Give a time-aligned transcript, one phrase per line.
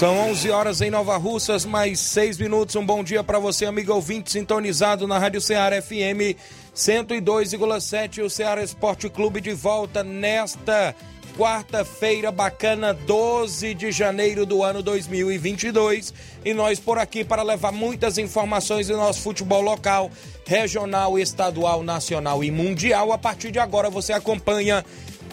[0.00, 2.74] São 11 horas em Nova Russas, mais 6 minutos.
[2.74, 6.40] Um bom dia para você, amigo ouvinte, sintonizado na Rádio Ceará FM
[6.74, 8.24] 102,7.
[8.24, 10.96] O Ceará Esporte Clube de volta nesta
[11.36, 16.14] quarta-feira bacana, 12 de janeiro do ano 2022.
[16.46, 20.10] E nós por aqui para levar muitas informações do nosso futebol local,
[20.46, 23.12] regional, estadual, nacional e mundial.
[23.12, 24.82] A partir de agora você acompanha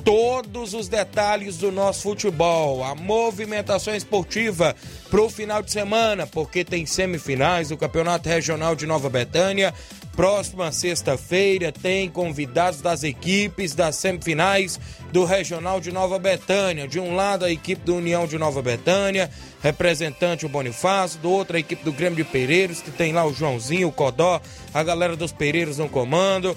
[0.08, 4.74] todos os detalhes do nosso futebol, a movimentação esportiva
[5.10, 9.74] para o final de semana, porque tem semifinais do Campeonato Regional de Nova Betânia.
[10.16, 14.80] Próxima sexta-feira tem convidados das equipes das semifinais
[15.12, 16.88] do Regional de Nova Betânia.
[16.88, 19.30] De um lado, a equipe do União de Nova Betânia,
[19.62, 23.34] representante o Bonifácio, do outro, a equipe do Grêmio de Pereiros, que tem lá o
[23.34, 24.40] Joãozinho, o Codó,
[24.74, 26.56] a galera dos Pereiros no comando.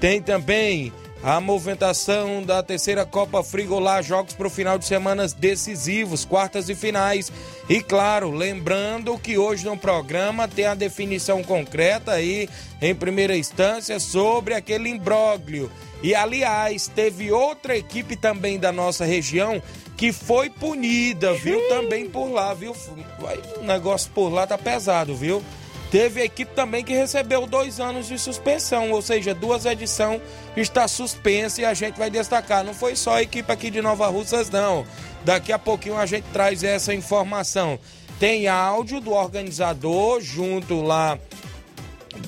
[0.00, 0.92] Tem também
[1.22, 6.74] a movimentação da terceira Copa Frigolá, jogos para o final de semana decisivos, quartas e
[6.74, 7.32] finais.
[7.68, 12.48] E claro, lembrando que hoje no programa tem a definição concreta aí,
[12.80, 15.70] em primeira instância, sobre aquele imbróglio.
[16.02, 19.60] E aliás, teve outra equipe também da nossa região
[19.96, 21.60] que foi punida, viu?
[21.68, 22.72] Também por lá, viu?
[23.60, 25.42] O negócio por lá tá pesado, viu?
[25.90, 30.20] Teve equipe também que recebeu dois anos de suspensão, ou seja, duas edições
[30.54, 32.62] está suspensa e a gente vai destacar.
[32.62, 34.84] Não foi só a equipe aqui de Nova Russas, não.
[35.24, 37.78] Daqui a pouquinho a gente traz essa informação.
[38.20, 41.18] Tem áudio do organizador junto lá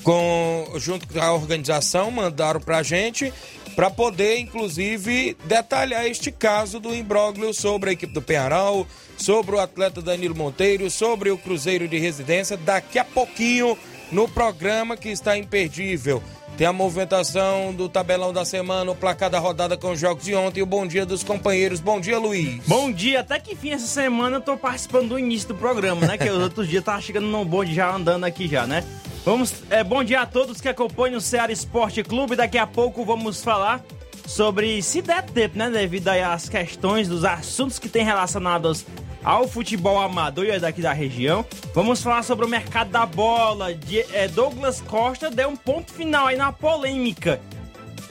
[0.03, 3.31] com junto com a organização, mandaram pra gente
[3.75, 8.85] para poder, inclusive, detalhar este caso do imbróglio sobre a equipe do Penharal,
[9.17, 13.77] sobre o atleta Danilo Monteiro, sobre o Cruzeiro de Residência, daqui a pouquinho
[14.11, 16.21] no programa que está imperdível.
[16.57, 20.35] Tem a movimentação do tabelão da semana, o placar da rodada com os jogos de
[20.35, 21.79] ontem e o bom dia dos companheiros.
[21.79, 22.61] Bom dia, Luiz.
[22.67, 26.17] Bom dia, até que fim essa semana eu tô participando do início do programa, né?
[26.17, 28.83] Que os outros dias tava chegando no bonde já andando aqui já, né?
[29.25, 32.35] Vamos, é, bom dia a todos que acompanham o Ceará Esporte Clube.
[32.35, 33.83] Daqui a pouco vamos falar
[34.27, 35.69] sobre, se der tempo, né?
[35.69, 38.85] Devido às questões dos assuntos que tem relacionados
[39.23, 41.45] ao futebol amador e daqui da região.
[41.73, 43.73] Vamos falar sobre o mercado da bola.
[43.73, 47.39] De, é, Douglas Costa deu um ponto final aí na polêmica.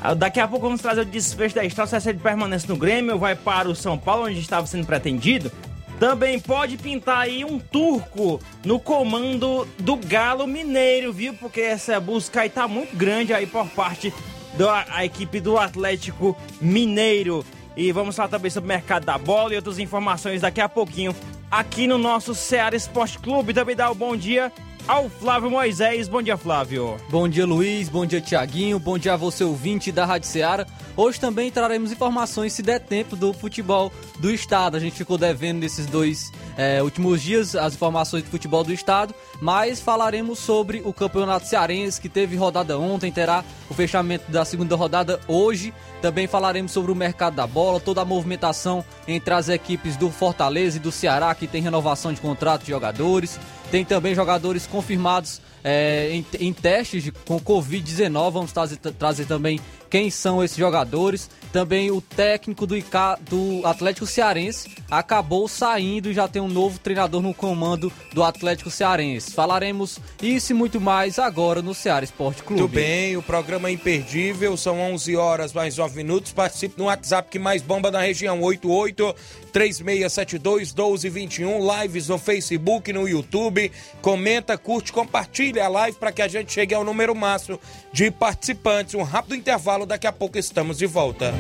[0.01, 2.01] Ah, daqui a pouco vamos trazer o desfecho da história.
[2.01, 5.53] Se ele permanece no Grêmio, vai para o São Paulo, onde estava sendo pretendido.
[5.99, 11.35] Também pode pintar aí um turco no comando do Galo Mineiro, viu?
[11.35, 14.11] Porque essa busca aí tá muito grande aí por parte
[14.57, 17.45] da equipe do Atlético Mineiro.
[17.77, 21.15] E vamos falar também sobre o mercado da bola e outras informações daqui a pouquinho
[21.51, 23.55] aqui no nosso Ceará Esporte Clube.
[23.55, 24.53] Também dá o um bom dia
[24.87, 26.09] ao Flávio Moisés.
[26.09, 26.97] Bom dia, Flávio.
[27.09, 27.89] Bom dia, Luiz.
[27.89, 28.79] Bom dia, Tiaguinho.
[28.79, 30.67] Bom dia a você, ouvinte da Rádio Ceará.
[30.97, 34.77] Hoje também traremos informações, se der tempo, do futebol do estado.
[34.77, 39.15] A gente ficou devendo nesses dois é, últimos dias as informações do futebol do estado,
[39.41, 44.77] mas falaremos sobre o Campeonato Cearense, que teve rodada ontem, terá o fechamento da segunda
[44.77, 45.73] rodada hoje.
[46.03, 50.77] Também falaremos sobre o mercado da bola, toda a movimentação entre as equipes do Fortaleza
[50.77, 53.39] e do Ceará, que tem renovação de contrato de jogadores.
[53.71, 58.33] Tem também jogadores confirmados é, em, em, testes de, com Covid-19.
[58.33, 61.29] Vamos trazer, trazer também quem são esses jogadores.
[61.53, 66.79] Também o técnico do, ICA, do Atlético Cearense acabou saindo e já tem um novo
[66.79, 69.33] treinador no comando do Atlético Cearense.
[69.33, 72.63] Falaremos isso e muito mais agora no Ceará Esporte Clube.
[72.63, 76.33] Muito bem, o programa é imperdível, são 11 horas mais 9 minutos.
[76.33, 79.15] Participe no WhatsApp que mais bomba na região, 88
[79.51, 81.83] 3672 1221.
[81.83, 83.71] Lives no Facebook, no YouTube.
[84.01, 87.61] Comenta, curte, compartilha a live para que a gente chegue ao número máximo
[87.93, 88.95] de participantes.
[88.95, 91.35] Um rápido intervalo, daqui a pouco estamos de volta.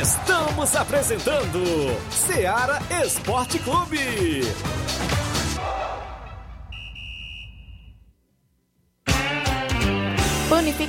[0.00, 1.60] Estamos apresentando
[2.10, 4.42] Seara Esporte Clube.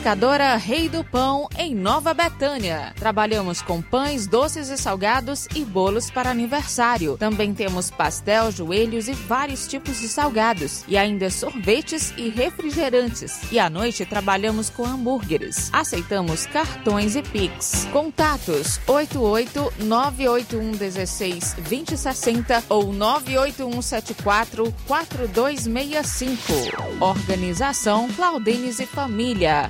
[0.08, 2.94] Panificadora Rei do Pão, em Nova Betânia.
[2.96, 7.18] Trabalhamos com pães, doces e salgados e bolos para aniversário.
[7.18, 10.86] Também temos pastel, joelhos e vários tipos de salgados.
[10.88, 13.52] E ainda sorvetes e refrigerantes.
[13.52, 15.70] E à noite trabalhamos com hambúrgueres.
[15.74, 17.86] Aceitamos cartões e Pix.
[17.92, 26.54] Contatos 88 981 16 2060 ou 981 74 4265.
[27.02, 29.70] Organização Claudines e Família.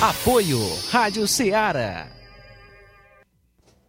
[0.00, 0.60] Apoio
[0.90, 2.06] Rádio Ceará.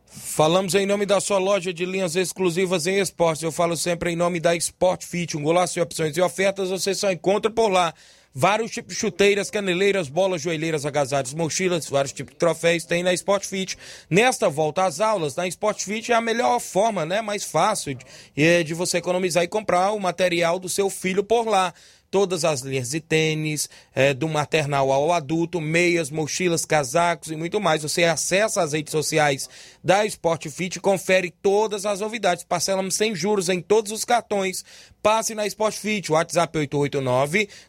[0.08, 3.44] Falamos em nome da sua loja de linhas exclusivas em esportes.
[3.44, 5.38] Eu falo sempre em nome da Sport Fit.
[5.38, 7.94] Um golaço de opções e ofertas você só encontra por lá.
[8.34, 13.14] Vários tipos de chuteiras, caneleiras, bolas, joelheiras, agasalhos, mochilas, vários tipos de troféus tem na
[13.14, 13.78] Sport Fit.
[14.10, 17.22] Nesta volta às aulas, na Sport Fit é a melhor forma, né?
[17.22, 17.96] Mais fácil
[18.36, 21.72] de, de você economizar e comprar o material do seu filho por lá
[22.12, 27.60] todas as linhas de tênis, é, do maternal ao adulto, meias, mochilas, casacos e muito
[27.60, 27.84] mais.
[27.84, 29.50] Você acessa as redes sociais
[29.84, 32.44] da Sport Fit e confere todas as novidades.
[32.44, 34.64] Parcelamos sem juros em todos os cartões.
[35.02, 36.60] Passe na Sport Fit, WhatsApp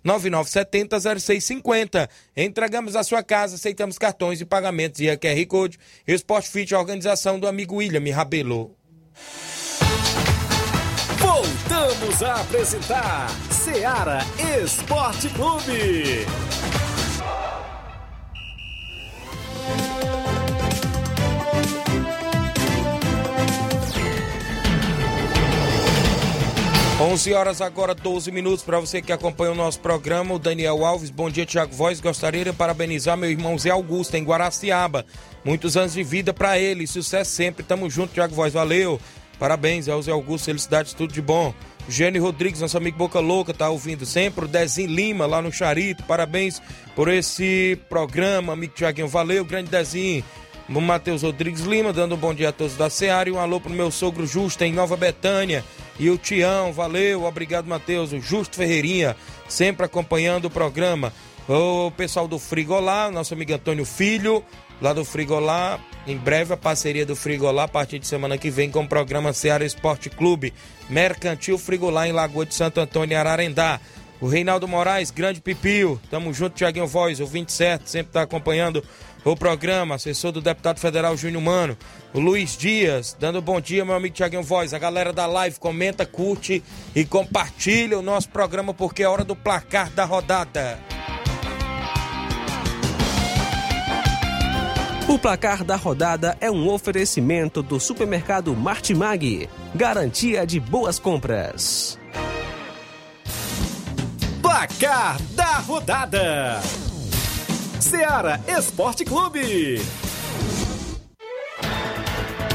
[0.04, 2.08] 889-9970-0650.
[2.36, 5.78] Entregamos a sua casa, aceitamos cartões e pagamentos e a QR Code.
[6.06, 8.74] Sport Fit, a organização do amigo William Rabelo.
[11.40, 14.18] Voltamos a apresentar Seara
[14.62, 16.26] Esporte Clube.
[27.00, 30.34] Onze horas agora, 12 minutos para você que acompanha o nosso programa.
[30.34, 31.98] O Daniel Alves, bom dia, Tiago Voz.
[32.02, 35.06] Gostaria de parabenizar meu irmão Zé Augusto em Guaraciaba.
[35.42, 37.64] Muitos anos de vida para ele, sucesso sempre.
[37.64, 38.52] Tamo junto, Tiago Voz.
[38.52, 39.00] Valeu.
[39.40, 41.54] Parabéns ao Zé Augusto, felicidades, tudo de bom.
[41.88, 44.44] Gênio Rodrigues, nosso amigo Boca Louca, tá ouvindo sempre.
[44.44, 46.60] O Dezinho Lima, lá no Charito, parabéns
[46.94, 49.08] por esse programa, amigo Tiaguinho.
[49.08, 50.22] Valeu, grande Dezinho.
[50.68, 53.58] O Matheus Rodrigues Lima, dando um bom dia a todos da Seara e um alô
[53.58, 55.64] pro meu sogro Justo em Nova Betânia.
[55.98, 58.12] E o Tião, valeu, obrigado, Matheus.
[58.12, 59.16] O Justo Ferreirinha,
[59.48, 61.14] sempre acompanhando o programa.
[61.48, 64.44] O pessoal do Frigolá, nosso amigo Antônio Filho,
[64.80, 65.78] lá do Frigolá.
[66.06, 69.32] Em breve a parceria do Frigolá a partir de semana que vem com o programa
[69.32, 70.54] Ceará Esporte Clube
[70.88, 73.80] Mercantil Frigolá em Lagoa de Santo Antônio Ararendá.
[74.20, 76.00] O Reinaldo Moraes, grande pipio.
[76.10, 78.84] Tamo junto, Tiaguinho Voz, o 27, sempre tá acompanhando
[79.24, 81.76] o programa, assessor do deputado federal Júnior Mano.
[82.12, 84.74] O Luiz Dias, dando bom dia, meu amigo Tiaguinho Voz.
[84.74, 86.62] A galera da live comenta, curte
[86.94, 90.89] e compartilha o nosso programa porque é hora do placar da rodada.
[95.10, 99.50] O placar da rodada é um oferecimento do supermercado Martimag.
[99.74, 101.98] Garantia de boas compras.
[104.40, 106.60] Placar da rodada:
[107.80, 109.82] Seara Esporte Clube.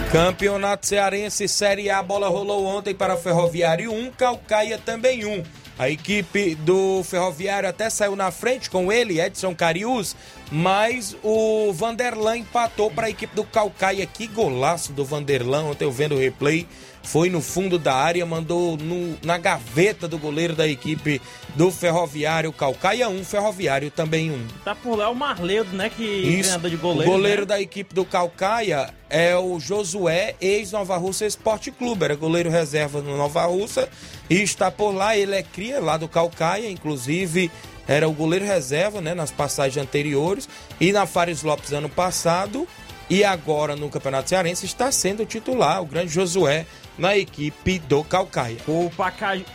[0.10, 5.65] Campeonato Cearense Série A, bola rolou ontem para Ferroviário 1, Calcaia também 1.
[5.78, 10.16] A equipe do Ferroviário até saiu na frente com ele, Edson Carius,
[10.50, 14.06] mas o Vanderlan empatou para a equipe do Calcaia.
[14.06, 16.66] Que golaço do Vanderlan, ontem eu vendo o replay.
[17.06, 21.22] Foi no fundo da área, mandou no, na gaveta do goleiro da equipe
[21.56, 24.48] do Ferroviário Calcaia 1, Ferroviário também 1.
[24.66, 25.90] Tá por lá o Marleudo, né?
[25.90, 26.42] Que Isso.
[26.42, 27.10] treinador de goleiro.
[27.10, 27.48] O goleiro né?
[27.48, 32.06] da equipe do Calcaia é o Josué, ex-Nova Russa Esporte Clube.
[32.06, 33.88] Era goleiro reserva no Nova Russa
[34.28, 35.16] e está por lá.
[35.16, 37.52] Ele é cria lá do Calcaia, inclusive
[37.88, 40.50] era o goleiro reserva né, nas passagens anteriores.
[40.82, 42.68] E na Fares Lopes ano passado.
[43.10, 46.66] E agora no Campeonato Cearense está sendo titular, o grande Josué,
[46.98, 48.58] na equipe do Calcaia.
[48.68, 49.46] O Pacaj...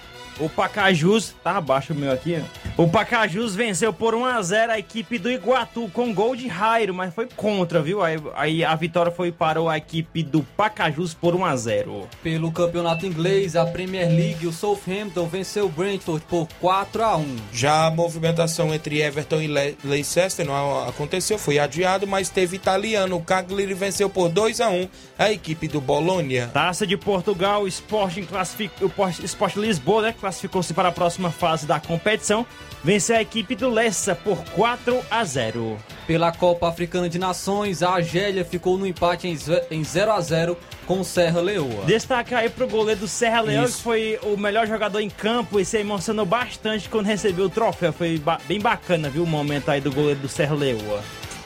[0.41, 2.83] O Pacajus, tá abaixo o meu aqui, ó.
[2.83, 6.95] O Pacajus venceu por 1 a 0 a equipe do Iguatu com gol de Jairo,
[6.95, 8.03] mas foi contra, viu?
[8.03, 12.09] Aí, aí a vitória foi para a equipe do Pacajus por 1 a 0.
[12.23, 17.37] Pelo campeonato inglês, a Premier League, o Southampton venceu o Brentford por 4 a 1.
[17.53, 23.17] Já a movimentação entre Everton e Le Leicester não aconteceu, foi adiado, mas teve italiano.
[23.17, 26.49] O Cagliari venceu por 2 a 1 a equipe do Bolonha.
[26.49, 28.73] Taça de Portugal, o Sporting classific...
[28.83, 28.91] o
[29.25, 32.47] Sport Lisboa, né, classificou-se para a próxima fase da competição.
[32.83, 35.77] Venceu a equipe do Lessa por 4 a 0.
[36.07, 39.29] Pela Copa Africana de Nações, a Argélia ficou no empate
[39.71, 40.57] em 0 a 0
[40.87, 41.85] com o Serra Leoa.
[41.85, 45.65] Destaca aí pro goleiro do Serra Leoa, que foi o melhor jogador em campo e
[45.65, 47.93] se emocionou bastante quando recebeu o troféu.
[47.93, 51.03] Foi ba bem bacana, viu, o momento aí do goleiro do Serra Leoa.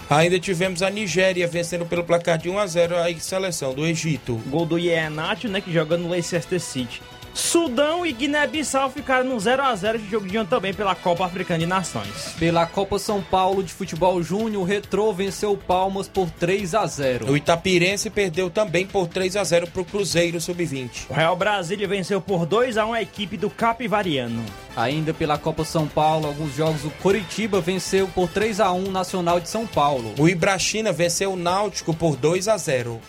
[0.08, 4.40] Ainda tivemos a Nigéria vencendo pelo placar de 1 a 0 a seleção do Egito.
[4.46, 7.00] Gol do Ienatio, né, que joga no Leicester City.
[7.34, 11.26] Sudão e Guiné-Bissau ficaram no 0 a 0 de jogo de ontem também pela Copa
[11.26, 12.34] Africana de Nações.
[12.38, 16.86] Pela Copa São Paulo de Futebol Júnior, o Retrô venceu o Palmas por 3 a
[16.86, 17.30] 0.
[17.30, 21.06] O Itapirense perdeu também por 3 a 0 para o Cruzeiro Sub-20.
[21.10, 24.44] O Real Brasília venceu por 2 a 1 a equipe do Capivariano.
[24.76, 28.90] Ainda pela Copa São Paulo, alguns jogos, o Coritiba venceu por 3 a 1 o
[28.92, 30.14] Nacional de São Paulo.
[30.18, 33.00] O Ibrachina venceu o Náutico por 2 a 0.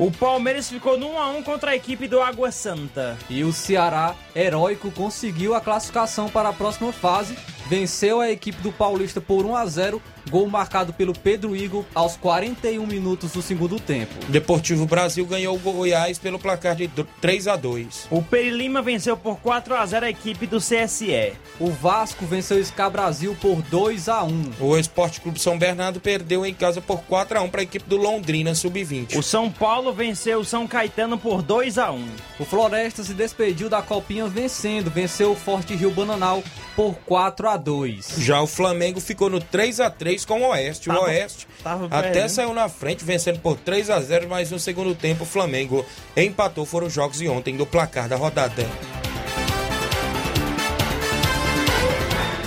[0.00, 3.18] O Palmeiras ficou no 1x1 contra a equipe do Água Santa.
[3.28, 7.36] E o Ceará, heróico, conseguiu a classificação para a próxima fase.
[7.68, 12.16] Venceu a equipe do Paulista por 1 a 0 Gol marcado pelo Pedro Igor aos
[12.16, 14.14] 41 minutos do segundo tempo.
[14.28, 16.88] Deportivo Brasil ganhou o Goiás pelo placar de
[17.20, 18.08] 3 a 2.
[18.10, 21.32] O Peri Lima venceu por 4 a 0 a equipe do CSE.
[21.58, 24.52] O Vasco venceu o SCA Brasil por 2 a 1.
[24.60, 27.88] O Esporte Clube São Bernardo perdeu em casa por 4 a 1 para a equipe
[27.88, 29.16] do Londrina Sub-20.
[29.16, 32.06] O São Paulo venceu o São Caetano por 2 a 1.
[32.38, 36.42] O Floresta se despediu da Copinha vencendo, venceu o Forte Rio Bananal
[36.76, 38.16] por 4 a 2.
[38.18, 40.88] Já o Flamengo ficou no 3 a 3 com o Oeste.
[40.88, 41.46] Tava, o Oeste
[41.90, 45.84] até saiu na frente, vencendo por 3 a 0 mas no segundo tempo o Flamengo
[46.16, 46.64] empatou.
[46.64, 48.66] Foram os jogos de ontem do placar da rodada.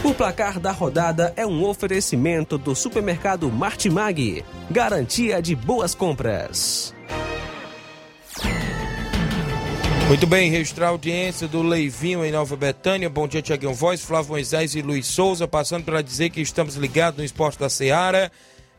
[0.03, 4.43] O placar da rodada é um oferecimento do supermercado Martimag.
[4.69, 6.93] Garantia de boas compras.
[10.13, 13.09] Muito bem, registrar a audiência do Leivinho em Nova Betânia.
[13.09, 17.17] Bom dia, Tiaguinho Voz, Flávio Moisés e Luiz Souza, passando para dizer que estamos ligados
[17.17, 18.31] no Esporte da Seara.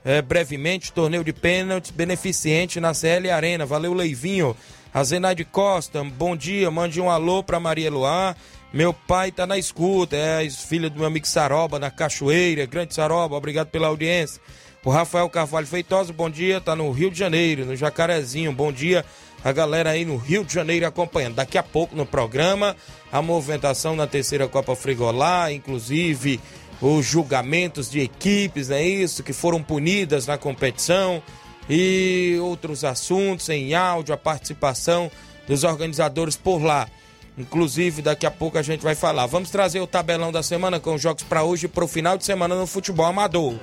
[0.05, 3.67] É, brevemente, torneio de pênaltis beneficente na CL Arena.
[3.67, 4.57] Valeu, Leivinho.
[4.95, 8.37] A Zenaide Costa, bom dia, mande um alô para Maria Luar.
[8.73, 12.65] Meu pai tá na escuta, é filha do meu amigo Saroba, na Cachoeira.
[12.65, 14.41] Grande Saroba, obrigado pela audiência.
[14.85, 18.53] O Rafael Carvalho Feitosa, bom dia, tá no Rio de Janeiro, no Jacarezinho.
[18.53, 19.05] Bom dia
[19.45, 21.35] a galera aí no Rio de Janeiro acompanhando.
[21.35, 22.75] Daqui a pouco no programa,
[23.13, 26.41] a movimentação na terceira Copa Frigolá, inclusive
[26.81, 31.23] os julgamentos de equipes, é isso, que foram punidas na competição
[31.69, 35.11] e outros assuntos em áudio, a participação
[35.47, 36.89] dos organizadores por lá.
[37.37, 39.27] Inclusive, daqui a pouco a gente vai falar.
[39.27, 42.17] Vamos trazer o tabelão da semana com os jogos para hoje e para o final
[42.17, 43.55] de semana no futebol amador.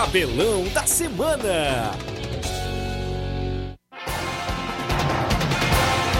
[0.00, 1.90] Tabelão da Semana.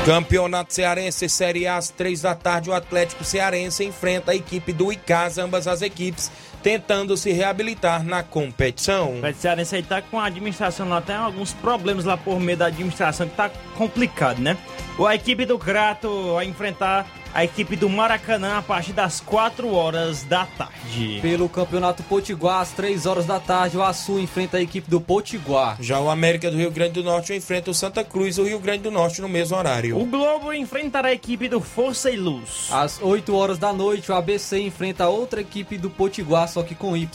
[0.05, 4.93] Campeonato Cearense Série A às três da tarde, o Atlético Cearense enfrenta a equipe do
[4.93, 6.31] Icasa, ambas as equipes
[6.63, 9.15] tentando se reabilitar na competição.
[9.15, 12.59] O Atlético Cearense aí tá com a administração lá, tem alguns problemas lá por meio
[12.59, 14.59] da administração que tá complicado, né?
[15.09, 20.25] A equipe do Crato vai enfrentar a equipe do Maracanã a partir das 4 horas
[20.25, 21.19] da tarde.
[21.23, 25.77] Pelo Campeonato Potiguar, às 3 horas da tarde, o Açu enfrenta a equipe do Potiguar.
[25.81, 28.83] Já o América do Rio Grande do Norte enfrenta o Santa Cruz o Rio Grande
[28.83, 29.99] do Norte no mesmo horário.
[29.99, 32.69] O Globo enfrentará a equipe do Força e Luz.
[32.71, 36.97] Às 8 horas da noite, o ABC enfrenta outra equipe do Potiguar, só que com
[36.97, 37.09] Y.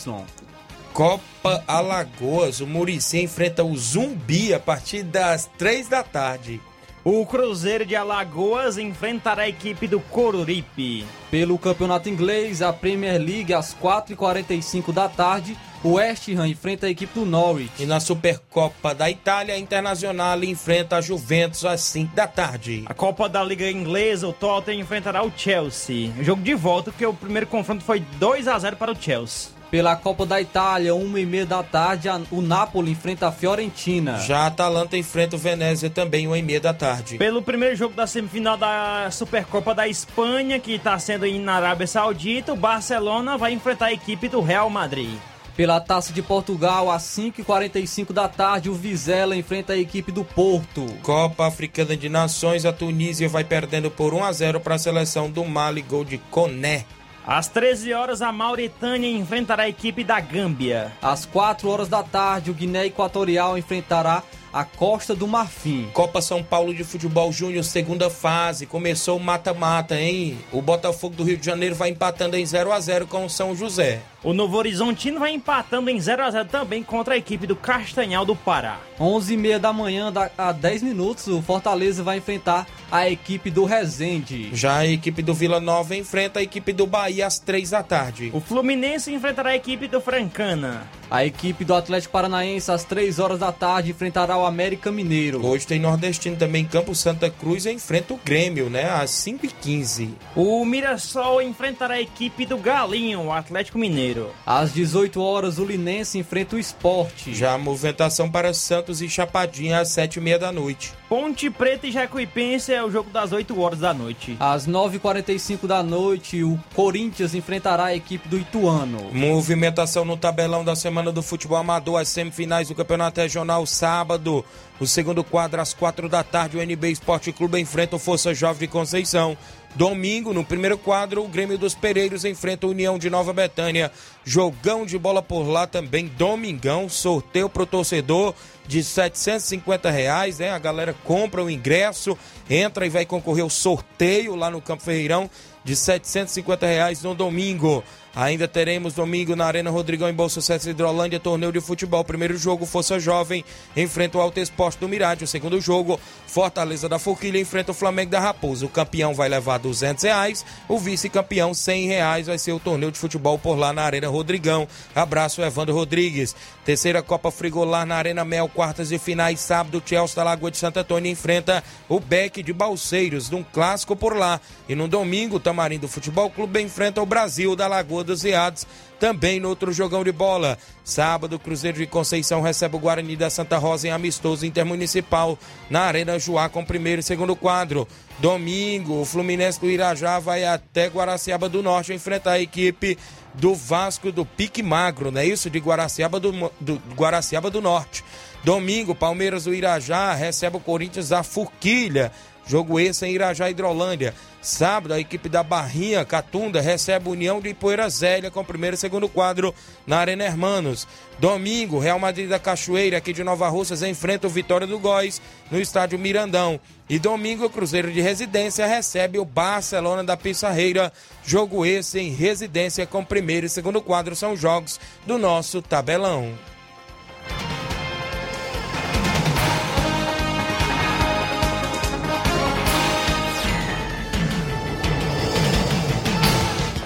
[0.94, 6.62] Copa Alagoas, o Murici enfrenta o Zumbi a partir das 3 da tarde.
[7.08, 11.06] O Cruzeiro de Alagoas enfrentará a equipe do Coruripe.
[11.30, 16.90] Pelo campeonato inglês, a Premier League, às 4h45 da tarde, o West Ham enfrenta a
[16.90, 17.72] equipe do Norwich.
[17.78, 22.86] E na Supercopa da Itália, a Internacional enfrenta a Juventus às 5 da tarde.
[22.88, 26.12] A Copa da Liga Inglesa, o Tottenham enfrentará o Chelsea.
[26.20, 29.55] O jogo de volta, porque o primeiro confronto foi 2 a 0 para o Chelsea.
[29.72, 34.20] Pela Copa da Itália, uma e meia da tarde, o Napoli enfrenta a Fiorentina.
[34.20, 37.18] Já a Atalanta enfrenta o Venezia também, uma e meia da tarde.
[37.18, 42.54] Pelo primeiro jogo da semifinal da Supercopa da Espanha, que está sendo na Arábia Saudita,
[42.54, 45.18] o Barcelona vai enfrentar a equipe do Real Madrid.
[45.58, 50.86] Pela Taça de Portugal, às 5h45 da tarde, o Vizela enfrenta a equipe do Porto.
[51.02, 55.30] Copa Africana de Nações, a Tunísia vai perdendo por 1 a 0 para a seleção
[55.30, 56.86] do Mali, gol de Coné.
[57.28, 60.92] Às 13 horas, a Mauritânia enfrentará a equipe da Gâmbia.
[61.02, 64.22] Às 4 horas da tarde, o Guiné Equatorial enfrentará
[64.56, 65.90] a Costa do Marfim.
[65.92, 68.66] Copa São Paulo de Futebol Júnior, segunda fase.
[68.66, 70.38] Começou o mata-mata, hein?
[70.50, 73.54] O Botafogo do Rio de Janeiro vai empatando em 0 a 0 com o São
[73.54, 74.02] José.
[74.24, 78.24] O Novo Horizontino vai empatando em 0 a 0 também contra a equipe do Castanhal
[78.26, 78.80] do Pará.
[78.98, 84.56] 11h30 da manhã, a 10 minutos, o Fortaleza vai enfrentar a equipe do Resende.
[84.56, 88.32] Já a equipe do Vila Nova enfrenta a equipe do Bahia às 3 da tarde.
[88.34, 90.88] O Fluminense enfrentará a equipe do Francana.
[91.10, 95.46] A equipe do Atlético Paranaense às 3 horas da tarde enfrentará o América Mineiro.
[95.46, 98.90] Hoje tem Nordestino também, Campo Santa Cruz enfrenta o Grêmio, né?
[98.90, 100.10] Às 5h15.
[100.36, 104.32] O Mirassol enfrentará a equipe do Galinho, o Atlético Mineiro.
[104.46, 107.36] Às 18 horas, o Linense enfrenta o Esporte.
[107.36, 110.94] Já a movimentação para Santos e Chapadinha às 7h30 da noite.
[111.08, 114.36] Ponte Preta e Jacuipense é o jogo das 8 horas da noite.
[114.40, 119.12] Às 9h45 da noite, o Corinthians enfrentará a equipe do Ituano.
[119.12, 124.44] Movimentação no tabelão da semana do futebol amador, as semifinais do Campeonato Regional, sábado.
[124.80, 128.68] O segundo quadro, às 4 da tarde, o NB Esporte Clube enfrenta o Força Jovem
[128.68, 129.38] de Conceição.
[129.76, 133.92] Domingo, no primeiro quadro, o Grêmio dos Pereiros enfrenta a União de Nova Betânia.
[134.24, 138.34] Jogão de bola por lá também, domingão, sorteio pro torcedor
[138.66, 140.50] de 750 reais, né?
[140.50, 142.18] A galera compra o ingresso,
[142.50, 145.30] entra e vai concorrer ao sorteio lá no Campo Ferreirão
[145.66, 147.84] de 750 reais no domingo.
[148.16, 152.02] Ainda teremos domingo na Arena Rodrigão em Bolsa Sucesso Hidrolândia, torneio de futebol.
[152.02, 153.44] Primeiro jogo, Força Jovem
[153.76, 155.26] enfrenta o Alto Esporte do Mirade.
[155.26, 158.66] O segundo jogo, Fortaleza da Forquilha enfrenta o Flamengo da Raposa.
[158.66, 162.28] O campeão vai levar 200 reais, o vice-campeão 100 reais.
[162.28, 164.66] Vai ser o torneio de futebol por lá na Arena Rodrigão.
[164.96, 166.34] Abraço, Evandro Rodrigues.
[166.64, 169.42] Terceira Copa Frigolar na Arena Mel, quartas e finais.
[169.42, 174.16] Sábado, Chelsea da Lagoa de Santo Antônio enfrenta o Beck de Balseiros, num clássico por
[174.16, 174.40] lá.
[174.70, 178.66] E no domingo, o Tamarindo Futebol Clube enfrenta o Brasil da Lagoa dos Veados,
[179.00, 180.58] também no outro jogão de bola.
[180.84, 185.38] Sábado, Cruzeiro de Conceição recebe o Guarani da Santa Rosa em amistoso intermunicipal
[185.70, 187.88] na Arena Joá com primeiro e segundo quadro.
[188.20, 192.98] Domingo, o Fluminense do Irajá vai até Guaraciaba do Norte enfrentar a equipe
[193.34, 195.50] do Vasco do Pique Magro, não é isso?
[195.50, 198.04] De Guaraciaba do, do, Guaraciaba do Norte.
[198.44, 202.12] Domingo, Palmeiras do Irajá recebe o Corinthians da Forquilha.
[202.48, 204.14] Jogo esse em Irajá Hidrolândia.
[204.42, 208.76] Sábado, a equipe da Barrinha Catunda recebe a União de Poeira Zélia com o primeiro
[208.76, 209.56] e segundo quadro
[209.88, 210.88] na Arena Hermanos.
[211.18, 215.60] Domingo, Real Madrid da Cachoeira, aqui de Nova Russas, enfrenta o Vitória do Góis no
[215.60, 216.60] estádio Mirandão.
[216.88, 220.94] E domingo, o Cruzeiro de Residência recebe o Barcelona da Pissarreira.
[221.26, 226.32] Jogo esse em residência com primeiro e segundo quadro são jogos do nosso tabelão.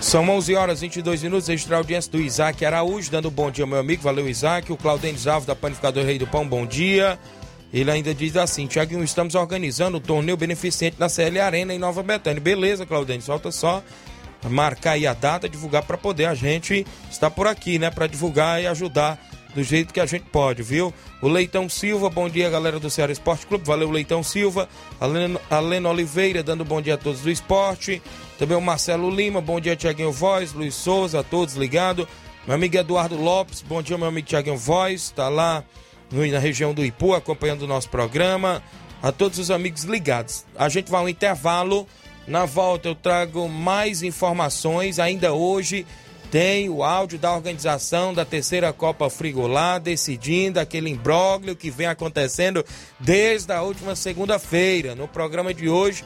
[0.09, 3.77] São 11 horas 22 minutos, registrar a audiência do Isaac Araújo, dando bom dia, meu
[3.77, 4.01] amigo.
[4.01, 4.73] Valeu, Isaac.
[4.73, 7.19] O Claudênis Alves, da Panificador Rei do Pão, bom dia.
[7.71, 12.01] Ele ainda diz assim: Tiaguinho, estamos organizando o torneio beneficente na CL Arena em Nova
[12.01, 12.41] Betânia.
[12.41, 13.83] Beleza, Claudênis, falta só
[14.49, 17.91] marcar aí a data, divulgar para poder a gente estar por aqui, né?
[17.91, 20.91] Para divulgar e ajudar do jeito que a gente pode, viu?
[21.21, 23.63] O Leitão Silva, bom dia, galera do Ceará Esporte Clube.
[23.63, 24.67] Valeu, Leitão Silva.
[24.99, 28.01] A Lena Oliveira, dando bom dia a todos do esporte.
[28.39, 30.53] Também o Marcelo Lima, bom dia, Tiaguinho Voz.
[30.53, 32.07] Luiz Souza, a todos ligados.
[32.47, 35.11] Meu amigo Eduardo Lopes, bom dia, meu amigo Tiaguinho Voz.
[35.13, 35.61] Tá lá
[36.09, 38.63] no, na região do Ipu, acompanhando o nosso programa.
[39.03, 40.45] A todos os amigos ligados.
[40.57, 41.85] A gente vai ao intervalo.
[42.25, 45.85] Na volta eu trago mais informações ainda hoje
[46.31, 52.63] tem o áudio da organização da terceira Copa Frigolá decidindo aquele imbróglio que vem acontecendo
[52.99, 56.05] desde a última segunda-feira no programa de hoje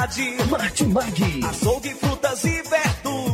[0.00, 0.36] variedade.
[0.50, 1.44] Martimag.
[1.44, 2.99] Açougue, frutas e verduras.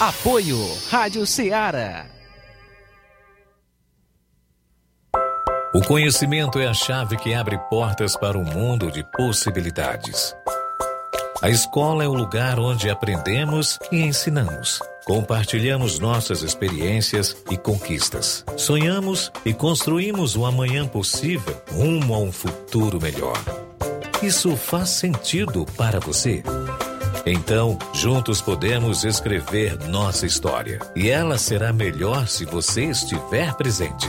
[0.00, 0.56] Apoio
[0.88, 2.06] Rádio Ceará.
[5.74, 10.34] O conhecimento é a chave que abre portas para um mundo de possibilidades.
[11.42, 14.80] A escola é o lugar onde aprendemos e ensinamos.
[15.04, 18.42] Compartilhamos nossas experiências e conquistas.
[18.56, 23.36] Sonhamos e construímos o amanhã possível rumo a um futuro melhor.
[24.22, 26.42] Isso faz sentido para você?
[27.26, 30.78] Então, juntos podemos escrever nossa história.
[30.96, 34.08] E ela será melhor se você estiver presente.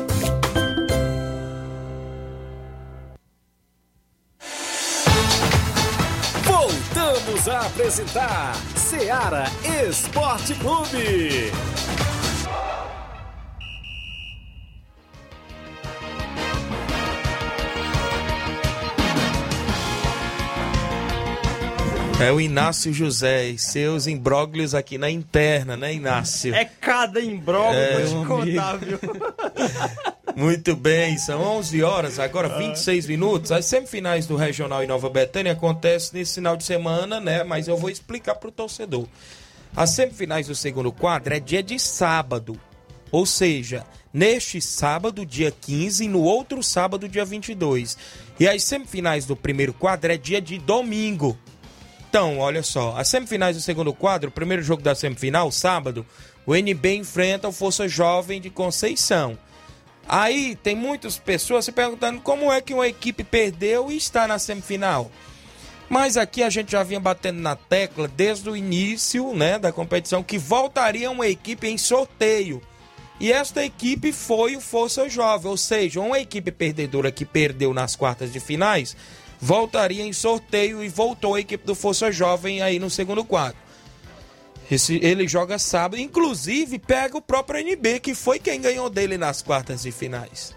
[7.81, 9.45] Apresentar Seara
[9.83, 11.80] Esporte Clube.
[22.21, 26.53] É o Inácio José e seus imbróglios aqui na interna, né, Inácio?
[26.53, 28.99] É cada imbróglio, É, te contar, viu?
[30.37, 33.51] Muito bem, são 11 horas, agora 26 minutos.
[33.51, 37.43] As semifinais do Regional em Nova Betânia acontecem nesse final de semana, né?
[37.43, 39.07] Mas eu vou explicar para o torcedor.
[39.75, 42.55] As semifinais do segundo quadro é dia de sábado.
[43.11, 47.97] Ou seja, neste sábado, dia 15, e no outro sábado, dia 22.
[48.39, 51.35] E as semifinais do primeiro quadro é dia de domingo.
[52.11, 56.05] Então, olha só, as semifinais do segundo quadro, o primeiro jogo da semifinal, sábado,
[56.45, 59.37] o NB enfrenta o Força Jovem de Conceição.
[60.05, 64.37] Aí tem muitas pessoas se perguntando como é que uma equipe perdeu e está na
[64.37, 65.09] semifinal.
[65.87, 70.21] Mas aqui a gente já vinha batendo na tecla desde o início né, da competição
[70.21, 72.61] que voltaria uma equipe em sorteio.
[73.21, 77.95] E esta equipe foi o Força Jovem, ou seja, uma equipe perdedora que perdeu nas
[77.95, 78.97] quartas de finais
[79.41, 83.57] voltaria em sorteio e voltou a equipe do Força Jovem aí no segundo quadro.
[84.69, 89.41] Esse, ele joga sábado, inclusive pega o próprio NB, que foi quem ganhou dele nas
[89.41, 90.55] quartas de finais.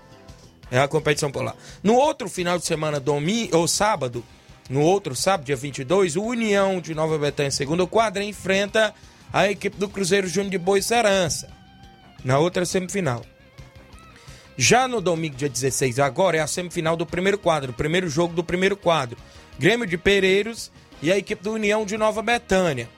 [0.70, 1.56] É a competição por lá.
[1.82, 4.22] No outro final de semana, domingo ou sábado,
[4.68, 8.94] no outro sábado, dia 22, o União de Nova Betânia, segundo quadro, enfrenta
[9.32, 11.50] a equipe do Cruzeiro Júnior de Boa Serança,
[12.24, 13.24] na outra semifinal.
[14.56, 18.34] Já no domingo, dia 16, agora é a semifinal do primeiro quadro, o primeiro jogo
[18.34, 19.18] do primeiro quadro.
[19.58, 20.70] Grêmio de Pereiros
[21.02, 22.88] e a equipe do União de Nova Betânia.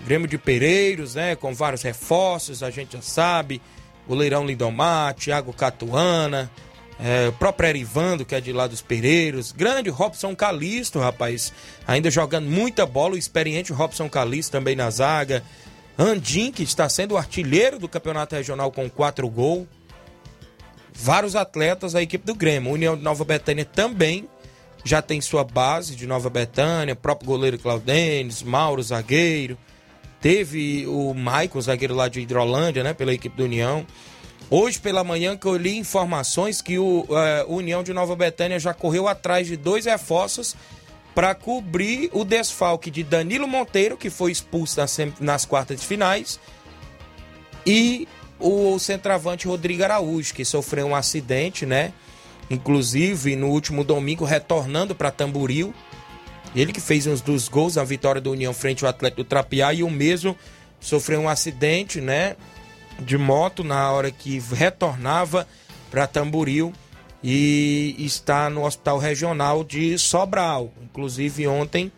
[0.00, 3.62] Grêmio de Pereiros, né, com vários reforços, a gente já sabe.
[4.06, 6.50] Goleirão Lindomar, Thiago Catuana,
[7.00, 9.52] é, o próprio Erivando, que é de lá dos Pereiros.
[9.52, 11.52] Grande Robson Calisto, rapaz,
[11.86, 13.14] ainda jogando muita bola.
[13.14, 15.42] O experiente Robson Calisto também na zaga.
[15.96, 19.66] Andim, que está sendo o artilheiro do campeonato regional com quatro gols
[20.94, 22.72] vários atletas da equipe do Grêmio.
[22.72, 24.28] União de Nova Betânia também
[24.84, 29.58] já tem sua base de Nova Betânia, próprio goleiro Claudênis, Mauro, zagueiro.
[30.20, 33.86] Teve o Maicon, zagueiro lá de Hidrolândia, né, pela equipe do União.
[34.50, 38.74] Hoje pela manhã que eu li informações que o eh, União de Nova Betânia já
[38.74, 40.54] correu atrás de dois reforços
[41.14, 46.38] para cobrir o desfalque de Danilo Monteiro, que foi expulso nas, nas quartas de finais,
[47.64, 48.06] e
[48.38, 51.92] o centroavante Rodrigo Araújo, que sofreu um acidente, né?
[52.50, 55.72] Inclusive no último domingo, retornando para Tamboril.
[56.54, 59.72] Ele que fez uns dos gols da vitória do União frente ao Atlético do Trapiá
[59.72, 60.36] e o mesmo
[60.80, 62.36] sofreu um acidente, né?
[63.00, 65.48] De moto na hora que retornava
[65.90, 66.72] para Tamboril
[67.22, 70.72] e está no Hospital Regional de Sobral.
[70.82, 71.90] Inclusive, ontem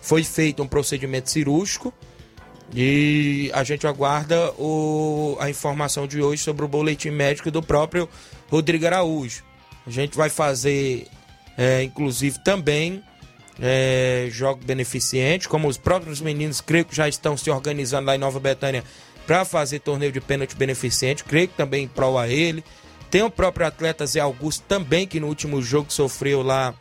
[0.00, 1.94] foi feito um procedimento cirúrgico
[2.74, 8.08] e a gente aguarda o, a informação de hoje sobre o boletim médico do próprio
[8.50, 9.42] Rodrigo Araújo.
[9.86, 11.06] A gente vai fazer,
[11.58, 13.02] é, inclusive, também
[13.60, 18.18] é, jogo beneficente, como os próprios meninos, creio que já estão se organizando lá em
[18.18, 18.82] Nova Betânia
[19.26, 22.64] para fazer torneio de pênalti beneficente, creio que também em prol a ele.
[23.10, 26.74] Tem o próprio atleta Zé Augusto também, que no último jogo sofreu lá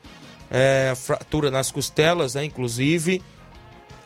[0.49, 3.21] é, fratura nas costelas, né, inclusive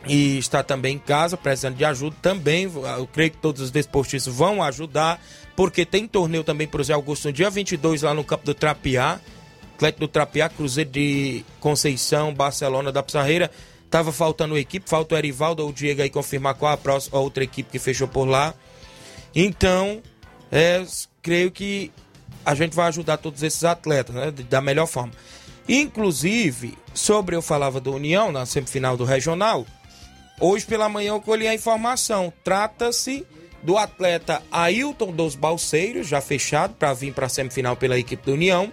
[0.07, 2.15] e está também em casa, precisando de ajuda.
[2.21, 5.21] Também, eu creio que todos os desportistas vão ajudar,
[5.55, 8.53] porque tem torneio também para o Zé Augusto no dia 22 lá no campo do
[8.53, 9.19] Trapiá.
[9.75, 13.51] Atlético do Trapiá, Cruzeiro de Conceição, Barcelona da Pissarreira.
[13.89, 17.21] Tava faltando equipe, falta o Erivaldo ou o Diego aí confirmar qual a, próxima, a
[17.21, 18.53] outra equipe que fechou por lá.
[19.33, 20.01] Então,
[20.51, 20.83] é,
[21.21, 21.91] creio que
[22.45, 25.11] a gente vai ajudar todos esses atletas, né, da melhor forma.
[25.67, 29.65] Inclusive, sobre eu falava do União na semifinal do Regional,
[30.39, 32.31] Hoje pela manhã eu colhi a informação.
[32.43, 33.25] Trata-se
[33.63, 38.33] do atleta Ailton dos Balseiros, já fechado para vir para a semifinal pela equipe do
[38.33, 38.71] União,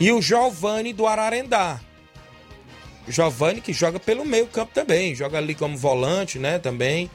[0.00, 1.80] e o Giovani do Ararendá.
[3.06, 7.10] Giovani que joga pelo meio campo também, joga ali como volante, né, também,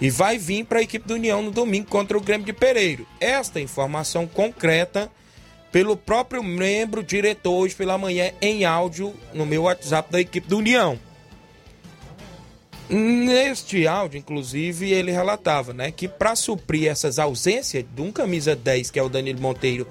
[0.00, 3.06] e vai vir para a equipe do União no domingo contra o Grêmio de Pereiro.
[3.20, 5.10] Esta informação concreta
[5.72, 10.58] pelo próprio membro diretor hoje pela manhã em áudio no meu WhatsApp da equipe do
[10.58, 10.98] União.
[12.92, 18.90] Neste áudio, inclusive, ele relatava né, que para suprir essas ausências de um camisa 10,
[18.90, 19.86] que é o Danilo Monteiro,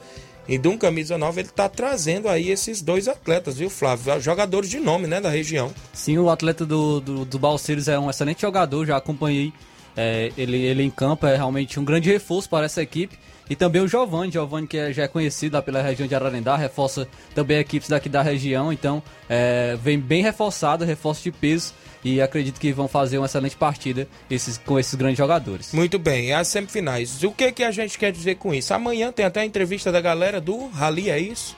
[0.48, 4.20] e de um camisa 9, ele está trazendo aí esses dois atletas, viu, Flávio?
[4.22, 5.74] Jogadores de nome, né, da região.
[5.94, 9.52] Sim, o atleta do, do, do Balseiros é um excelente jogador, já acompanhei
[9.98, 13.18] é, ele, ele em campo, é realmente um grande reforço para essa equipe.
[13.52, 16.56] E também o Giovanni, Giovanni que é, já é conhecido lá pela região de Ararendá,
[16.56, 22.22] reforça também equipes daqui da região, então é, vem bem reforçado, reforço de peso e
[22.22, 25.74] acredito que vão fazer uma excelente partida esses, com esses grandes jogadores.
[25.74, 27.22] Muito bem, as semifinais.
[27.24, 28.74] O que, que a gente quer dizer com isso?
[28.74, 31.58] Amanhã tem até a entrevista da galera do Rally, é isso?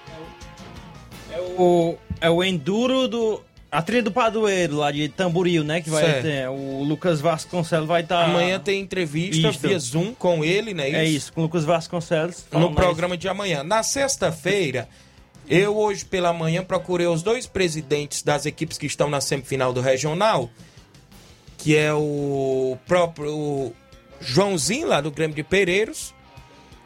[1.32, 3.40] É o, é o Enduro do.
[3.74, 5.82] A trilha do Padoeiro, lá de Tamboril, né?
[5.82, 6.48] Que vai ter.
[6.48, 8.24] O Lucas Vasconcelos vai estar.
[8.24, 8.26] Tá...
[8.26, 9.68] Amanhã tem entrevista Isto.
[9.68, 10.90] via Zoom com ele, né?
[10.90, 10.98] Isso?
[10.98, 12.46] É isso, com o Lucas Vasconcelos.
[12.52, 13.64] No programa de amanhã.
[13.64, 14.88] Na sexta-feira.
[15.50, 19.82] Eu hoje pela manhã procurei os dois presidentes das equipes que estão na semifinal do
[19.82, 20.52] regional,
[21.58, 23.74] que é o próprio
[24.22, 26.13] Joãozinho lá do Grêmio de Pereiros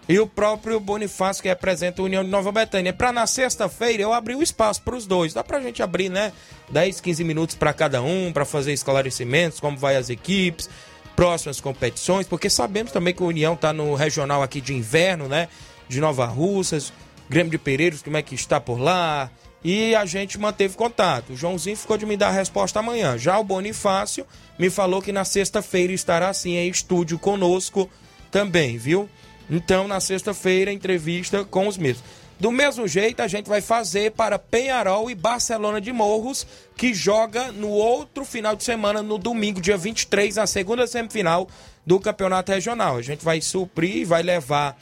[0.08, 2.94] e o próprio Bonifácio que representa a União de Nova Betânia.
[2.94, 5.34] Para na sexta-feira eu abri o espaço para os dois.
[5.34, 6.32] Dá para a gente abrir, né?
[6.70, 10.70] 10, 15 minutos para cada um, para fazer esclarecimentos, como vai as equipes,
[11.16, 15.50] próximas competições, porque sabemos também que a União está no regional aqui de inverno, né?
[15.90, 16.94] De Nova Russas
[17.30, 19.30] Grêmio de Pereiros, como é que está por lá.
[19.64, 21.34] E a gente manteve contato.
[21.34, 23.18] O Joãozinho ficou de me dar a resposta amanhã.
[23.18, 24.26] Já o Bonifácio
[24.58, 27.90] me falou que na sexta-feira estará assim em estúdio conosco
[28.32, 29.10] também, viu?
[29.50, 32.04] Então, na sexta-feira, entrevista com os mesmos.
[32.40, 37.52] Do mesmo jeito, a gente vai fazer para Penharol e Barcelona de Morros, que joga
[37.52, 41.48] no outro final de semana, no domingo, dia 23, na segunda semifinal
[41.86, 42.98] do Campeonato Regional.
[42.98, 44.78] A gente vai suprir, vai levar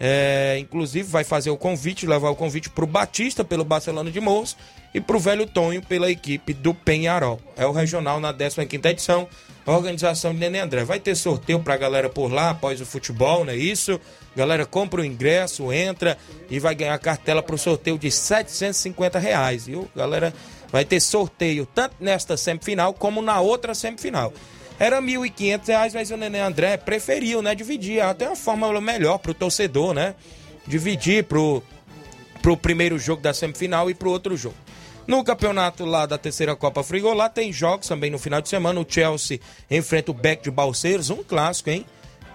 [0.00, 4.20] é, inclusive vai fazer o convite, levar o convite para o Batista pelo Barcelona de
[4.20, 4.56] Morros
[4.94, 7.40] e para o Velho Tonho pela equipe do Penharol.
[7.56, 9.28] É o regional na 15 edição,
[9.68, 10.82] a organização de Nenê André.
[10.82, 14.00] Vai ter sorteio para a galera por lá após o futebol, não é isso?
[14.34, 16.16] Galera compra o ingresso, entra
[16.48, 19.86] e vai ganhar cartela para o sorteio de 750 reais, viu?
[19.94, 20.32] Galera,
[20.72, 24.32] vai ter sorteio tanto nesta semifinal como na outra semifinal.
[24.78, 27.54] Era R$ 1.500, mas o Nenê André preferiu, né?
[27.54, 28.00] Dividir.
[28.00, 30.14] Até uma forma melhor pro torcedor, né?
[30.66, 31.62] Dividir pro,
[32.40, 34.56] pro primeiro jogo da semifinal e pro outro jogo.
[35.08, 38.78] No campeonato lá da terceira Copa Frigolá tem jogos também no final de semana.
[38.78, 39.40] O Chelsea
[39.70, 41.86] enfrenta o Beck de Balseiros, um clássico, hein?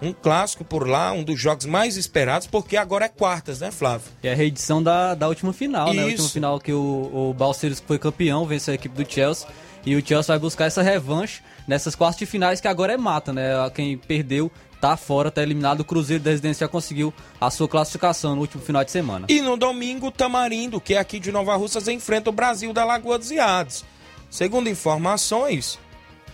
[0.01, 4.07] Um clássico por lá, um dos jogos mais esperados, porque agora é quartas, né, Flávio?
[4.23, 5.95] É a reedição da, da última final, Isso.
[5.95, 6.01] né?
[6.01, 9.47] A última final que o, o Balseiros foi campeão, venceu a equipe do Chelsea.
[9.85, 13.31] E o Chelsea vai buscar essa revanche nessas quartas de finais que agora é mata,
[13.31, 13.51] né?
[13.75, 14.51] Quem perdeu
[14.83, 15.79] tá fora, tá eliminado.
[15.79, 19.27] O Cruzeiro da Residência já conseguiu a sua classificação no último final de semana.
[19.29, 22.83] E no domingo, o Tamarindo, que é aqui de Nova Russas, enfrenta o Brasil da
[22.83, 23.85] Lagoa dos Iados.
[24.29, 25.79] Segundo informações,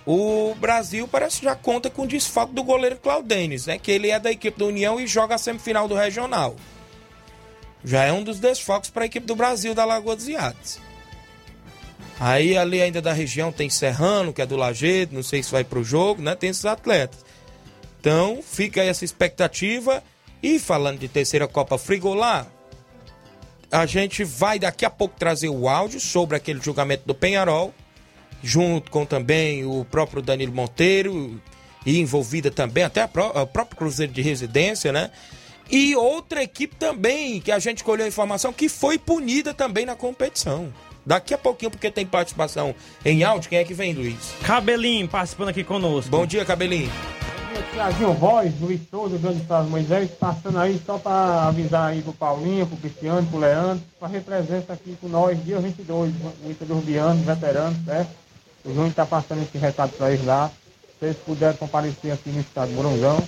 [0.03, 3.77] o Brasil parece que já conta com o desfalque do goleiro Claudenis, né?
[3.77, 6.55] Que ele é da equipe da União e joga a semifinal do Regional.
[7.85, 10.79] Já é um dos desfalques para a equipe do Brasil da Lagoa dos Iados.
[12.19, 15.63] Aí ali ainda da região tem Serrano, que é do Lajeado, não sei se vai
[15.63, 16.33] pro jogo, né?
[16.33, 17.28] Tem esses atletas.
[17.99, 20.03] Então, fica aí essa expectativa.
[20.41, 22.47] E falando de terceira Copa Frigolá,
[23.71, 27.73] a gente vai daqui a pouco trazer o áudio sobre aquele julgamento do Penharol,
[28.41, 31.41] junto com também o próprio Danilo Monteiro,
[31.85, 35.11] e envolvida também até a pró o próprio Cruzeiro de Residência, né?
[35.69, 39.95] E outra equipe também, que a gente colheu a informação, que foi punida também na
[39.95, 40.73] competição.
[41.05, 42.73] Daqui a pouquinho, porque tem participação
[43.05, 44.33] em áudio, quem é que vem, Luiz?
[44.43, 46.09] Cabelinho participando aqui conosco.
[46.09, 46.91] Bom dia, Cabelinho.
[47.71, 52.65] Tiaguinho Voz, Luiz Souza, Grande Estado Moisés, passando aí só para avisar aí pro Paulinho,
[52.65, 57.77] pro Cristiano, pro Leandro, fazer presença aqui com nós, dia 22, Luta dos Bianos, veteranos,
[57.85, 58.09] certo?
[58.65, 60.51] O Júnior tá passando esse recado para eles lá.
[60.99, 63.23] Se eles puderem comparecer aqui no estado de Morongão.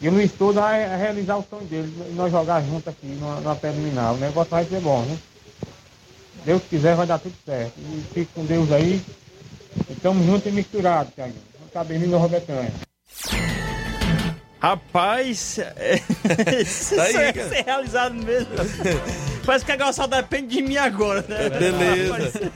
[0.00, 3.40] E o Luiz Souza vai realizar o sonho dele, e nós jogar junto aqui na,
[3.40, 4.14] na preliminar.
[4.14, 5.18] O negócio vai ser bom, né?
[6.44, 7.74] Deus quiser vai dar tudo certo.
[7.78, 9.02] E fique com Deus aí.
[9.90, 11.50] Estamos juntos e misturados, Tiaguinho.
[11.72, 12.89] Cabelinho Nova Betânia.
[14.60, 16.00] Rapaz, é...
[16.60, 17.48] isso Tá aí, é cara.
[17.48, 18.48] ser realizado mesmo.
[19.46, 21.48] Parece que a só depende de mim agora, né?
[21.48, 22.52] Beleza.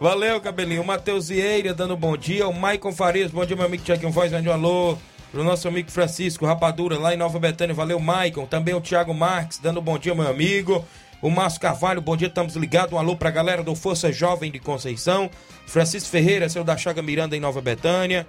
[0.00, 0.82] Valeu, cabelinho.
[0.82, 2.46] O Matheus Vieira dando bom dia.
[2.46, 4.96] O Maicon Farias, bom dia, meu amigo Tiaguinho Voz, um alô.
[5.32, 7.74] Pro nosso amigo Francisco Rapadura, lá em Nova Betânia.
[7.74, 8.46] Valeu, Maicon.
[8.46, 10.84] Também o Thiago Marques, dando bom dia, meu amigo.
[11.22, 12.92] O Márcio Carvalho, bom dia, estamos ligados.
[12.92, 15.30] Um alô pra galera do Força Jovem de Conceição.
[15.66, 18.26] Francisco Ferreira, seu da Chaga Miranda em Nova Betânia.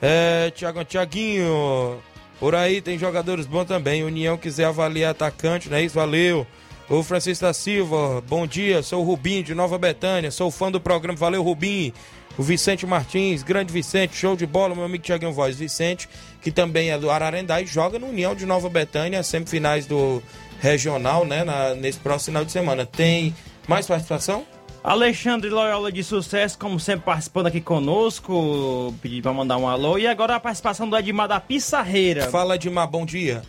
[0.00, 2.00] É, Tiago, Tiaguinho,
[2.38, 4.02] por aí tem jogadores bons também.
[4.02, 5.94] União quiser avaliar atacante, não é isso?
[5.94, 6.46] Valeu.
[6.88, 10.80] O Francisco da Silva, bom dia, sou o Rubim de Nova Betânia, sou fã do
[10.80, 11.92] programa, valeu Rubim.
[12.38, 15.56] O Vicente Martins, grande Vicente, show de bola, meu amigo Tiaguinho Voz.
[15.56, 16.08] Vicente,
[16.40, 20.22] que também é do Ararendá e joga no União de Nova Betânia, semifinais do
[20.60, 22.86] regional, né, na- nesse próximo final de semana.
[22.86, 23.34] Tem
[23.66, 24.46] mais participação?
[24.86, 28.94] Alexandre Loyola de Sucesso, como sempre, participando aqui conosco.
[29.02, 29.98] Pedi pra mandar um alô.
[29.98, 32.30] E agora a participação do Edmar da Pissarreira.
[32.30, 33.42] Fala, Edmar, bom dia.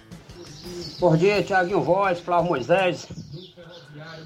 [1.00, 3.08] Bom dia, Tiaguinho Voz, Flávio Moisés,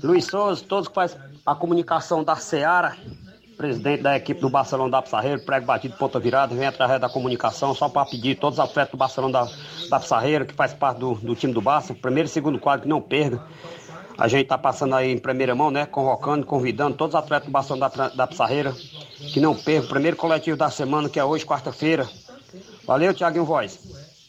[0.02, 2.96] Luiz Souza, todos que fazem a comunicação da Seara,
[3.58, 7.76] presidente da equipe do Barcelona da Pissarreira, prego batido, ponta virada, vem através da comunicação,
[7.76, 9.52] só para pedir todos os atletas do Barcelona da,
[9.90, 12.88] da Pissarreira, que faz parte do, do time do Barça, primeiro e segundo quadro, que
[12.88, 13.44] não perca.
[14.22, 15.88] A gente tá passando aí em primeira mão, né?
[15.88, 18.72] Convocando, convidando todos os atletas do Barcelona da, da Pissarreira,
[19.34, 19.90] que não percam.
[19.90, 22.08] Primeiro coletivo da semana, que é hoje, quarta-feira.
[22.86, 23.80] Valeu, Tiaguinho Voz.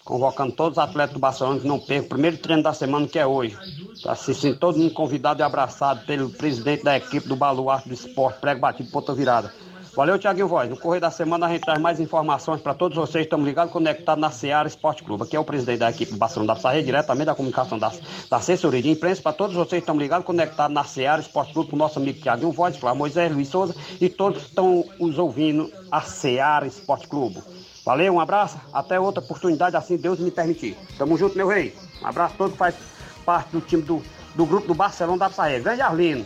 [0.03, 3.19] Convocando todos os atletas do Barcelona que não percam o primeiro treino da semana, que
[3.19, 3.55] é hoje.
[4.03, 7.95] Tá se sentindo todo mundo convidado e abraçado pelo presidente da equipe do Baluarte do
[7.95, 9.53] Esporte, prego batido, ponta virada.
[9.95, 10.71] Valeu, Tiaguinho Voz.
[10.71, 13.25] No correio da semana a gente traz mais informações para todos vocês.
[13.25, 15.25] Estamos ligados, conectados na Seara Esporte Clube.
[15.25, 17.93] Aqui é o presidente da equipe Barcelona da Pissarreira, diretamente da comunicação da,
[18.31, 19.21] da assessoria de imprensa.
[19.21, 22.51] Para todos vocês, estamos ligados, conectados na Seara Esporte Clube, com o nosso amigo Tiaguinho
[22.53, 27.43] Voz, Flávio Moisés, Luiz Souza e todos que estão os ouvindo a Seara Esporte Clube.
[27.85, 28.57] Valeu, um abraço.
[28.73, 30.75] Até outra oportunidade, assim Deus me permitir.
[30.97, 31.75] Tamo junto, meu rei.
[32.03, 32.75] Um abraço a todos faz
[33.27, 34.03] parte do time do,
[34.35, 35.63] do grupo do Barcelona da Pissarreira.
[35.63, 36.25] Grande Arlino.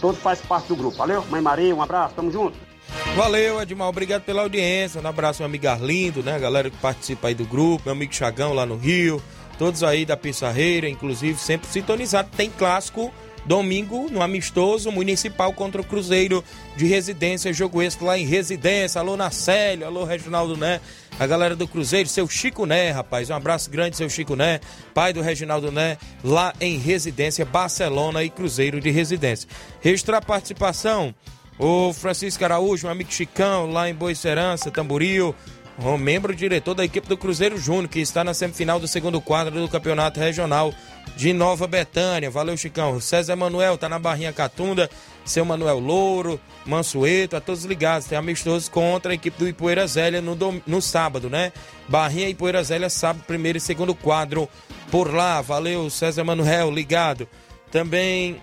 [0.00, 0.96] Todos faz parte do grupo.
[0.96, 2.16] Valeu, Mãe Maria, um abraço.
[2.16, 2.71] Tamo junto.
[3.16, 3.88] Valeu, Edmar.
[3.88, 5.00] Obrigado pela audiência.
[5.00, 6.34] Um abraço, meu amigo Arlindo, né?
[6.34, 9.22] A galera que participa aí do grupo, meu amigo Chagão lá no Rio.
[9.58, 12.30] Todos aí da Pissarreira, inclusive, sempre sintonizado.
[12.36, 13.12] Tem clássico
[13.44, 16.42] domingo no amistoso municipal contra o Cruzeiro
[16.76, 17.52] de Residência.
[17.52, 19.00] Jogo esse lá em Residência.
[19.00, 19.86] Alô, Nacélio.
[19.86, 20.80] Alô, Reginaldo Né.
[21.20, 23.28] A galera do Cruzeiro, seu Chico Né, rapaz.
[23.28, 24.58] Um abraço grande, seu Chico Né,
[24.94, 29.48] pai do Reginaldo Né, lá em Residência, Barcelona e Cruzeiro de Residência.
[29.80, 31.14] Registrar participação.
[31.58, 35.34] O Francisco Araújo, meu amigo Chicão, lá em Boicerança, Tamboril,
[35.78, 39.60] o membro diretor da equipe do Cruzeiro Júnior, que está na semifinal do segundo quadro
[39.60, 40.72] do Campeonato Regional
[41.16, 42.30] de Nova Betânia.
[42.30, 43.00] Valeu, Chicão.
[43.00, 44.90] César Manuel tá na Barrinha Catunda,
[45.24, 48.06] seu Manuel Louro, Mansueto, a todos ligados.
[48.08, 51.52] Tem amistosos contra a equipe do Ipoeira Zélia no, dom- no sábado, né?
[51.88, 54.48] Barrinha e Ipoeira Zélia, sábado, primeiro e segundo quadro
[54.90, 55.40] por lá.
[55.40, 57.26] Valeu, César Manuel, ligado.
[57.70, 58.40] Também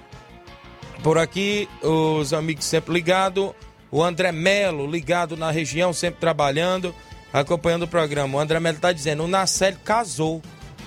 [1.03, 3.51] por aqui, os amigos sempre ligados.
[3.91, 6.93] O André Melo, ligado na região, sempre trabalhando,
[7.33, 8.38] acompanhando o programa.
[8.38, 10.41] O André Melo tá dizendo: o Nacélio casou.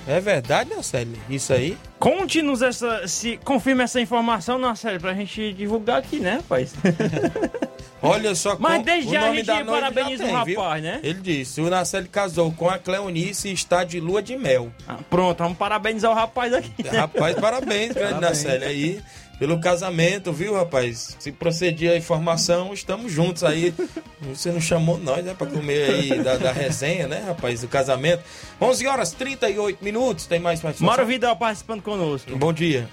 [0.07, 1.17] É verdade, Nacélio?
[1.31, 1.77] Isso aí?
[1.99, 3.07] Conte-nos essa.
[3.07, 6.75] Se confirma essa informação, na série, pra gente divulgar aqui, né, rapaz?
[8.05, 10.61] Olha só Mas com- desde o já a gente parabeniza o tem, viu?
[10.61, 11.01] rapaz, né?
[11.05, 14.73] Ele disse: o Nacélio casou com a Cleonice e está de lua de mel.
[15.09, 16.83] Pronto, vamos parabenizar o rapaz aqui.
[16.83, 16.91] né?
[16.99, 18.43] Rapaz, parabéns, grande Parabéns.
[18.45, 19.01] Nacélio, aí,
[19.43, 21.17] pelo casamento, viu, rapaz?
[21.19, 23.75] Se procedir a informação, estamos juntos aí.
[24.21, 28.23] Você não chamou nós, né, pra comer aí da, da resenha, né, rapaz, do casamento.
[28.61, 30.87] 11 horas 38 minutos, tem mais participação?
[30.97, 32.37] Mauro Vidal participando conosco.
[32.37, 32.89] Bom dia.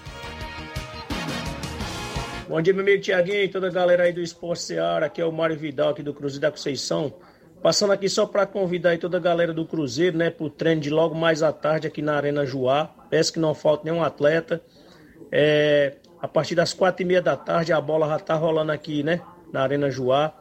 [2.48, 5.06] Bom dia, meu amigo Tiaguinho e toda a galera aí do Esporte Seara.
[5.06, 7.14] Aqui é o Mário Vidal, aqui do Cruzeiro da Conceição.
[7.62, 10.90] Passando aqui só para convidar aí toda a galera do Cruzeiro, né, pro treino de
[10.90, 12.90] logo mais à tarde aqui na Arena Juá.
[13.08, 14.60] Peço que não falte nenhum atleta.
[15.30, 19.02] É, A partir das quatro e meia da tarde a bola já tá rolando aqui,
[19.02, 19.22] né?
[19.52, 20.34] Na Arena Joá.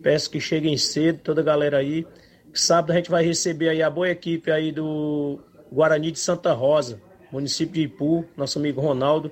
[0.00, 2.06] Peço que cheguem cedo, toda a galera aí.
[2.54, 5.40] Sábado a gente vai receber aí a boa equipe aí do
[5.72, 7.00] Guarani de Santa Rosa,
[7.32, 9.30] município de Ipu, nosso amigo Ronaldo.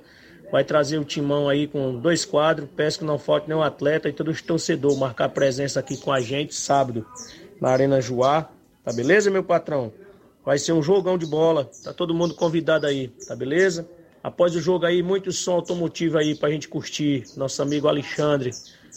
[0.51, 2.69] Vai trazer o timão aí com dois quadros.
[2.75, 6.21] Peço que não falte nenhum atleta e todos os torcedores marcar presença aqui com a
[6.21, 7.05] gente sábado
[7.59, 8.49] na Arena Joá.
[8.83, 9.91] Tá beleza, meu patrão?
[10.45, 11.69] Vai ser um jogão de bola.
[11.83, 13.87] Tá todo mundo convidado aí, tá beleza?
[14.27, 17.23] Após o jogo aí, muito som automotivo aí pra gente curtir.
[17.37, 18.51] Nosso amigo Alexandre.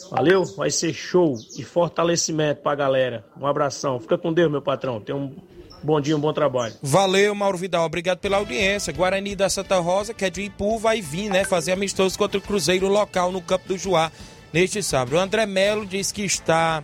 [0.09, 0.43] Valeu?
[0.43, 3.23] Vai ser show e fortalecimento pra galera.
[3.39, 3.97] Um abração.
[3.97, 4.99] Fica com Deus, meu patrão.
[4.99, 5.33] Tenha um
[5.81, 6.73] bom dia, um bom trabalho.
[6.81, 7.85] Valeu, Mauro Vidal.
[7.85, 8.91] Obrigado pela audiência.
[8.91, 11.45] Guarani da Santa Rosa, que é de Ipu, vai vir, né?
[11.45, 14.11] Fazer amistoso contra o Cruzeiro local no Campo do Juá
[14.51, 15.15] neste sábado.
[15.15, 16.83] O André Melo diz que está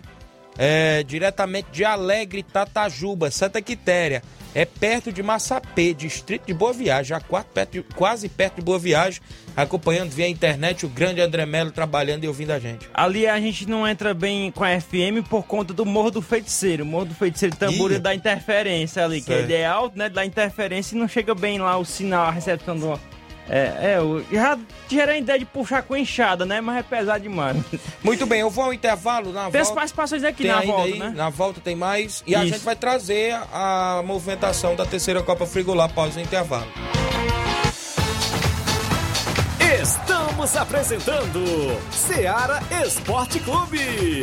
[0.56, 4.22] é, diretamente de Alegre, Tatajuba, Santa Quitéria.
[4.54, 8.62] É perto de Massapê, distrito de Boa Viagem, já quase perto de, quase perto de
[8.62, 9.20] Boa Viagem,
[9.56, 12.88] acompanhando via internet o grande André Melo trabalhando e ouvindo a gente.
[12.94, 16.82] Ali a gente não entra bem com a FM por conta do Morro do Feiticeiro.
[16.82, 17.98] O Morro do Feiticeiro Tambura Ih.
[17.98, 19.44] dá interferência ali, que Certo.
[19.44, 20.08] ele é alto, né?
[20.08, 22.98] Dá interferência e não chega bem lá o sinal, a recepção do.
[23.50, 26.60] É, é, eu já tive a ideia de puxar com enxada, né?
[26.60, 27.56] Mas é pesado demais.
[28.02, 29.80] Muito bem, eu vou ao intervalo na Tem as volta.
[29.80, 31.12] participações aqui Tem na ainda volta, aí, né?
[31.16, 32.22] Na volta tem mais.
[32.26, 32.54] E a Isso.
[32.54, 36.66] gente vai trazer a movimentação da terceira Copa Frigolá após o intervalo.
[39.82, 41.40] Estamos apresentando
[41.90, 44.22] Seara Esporte Clube.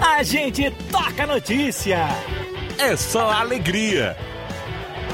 [0.00, 2.06] A gente toca notícia.
[2.78, 4.16] É só alegria.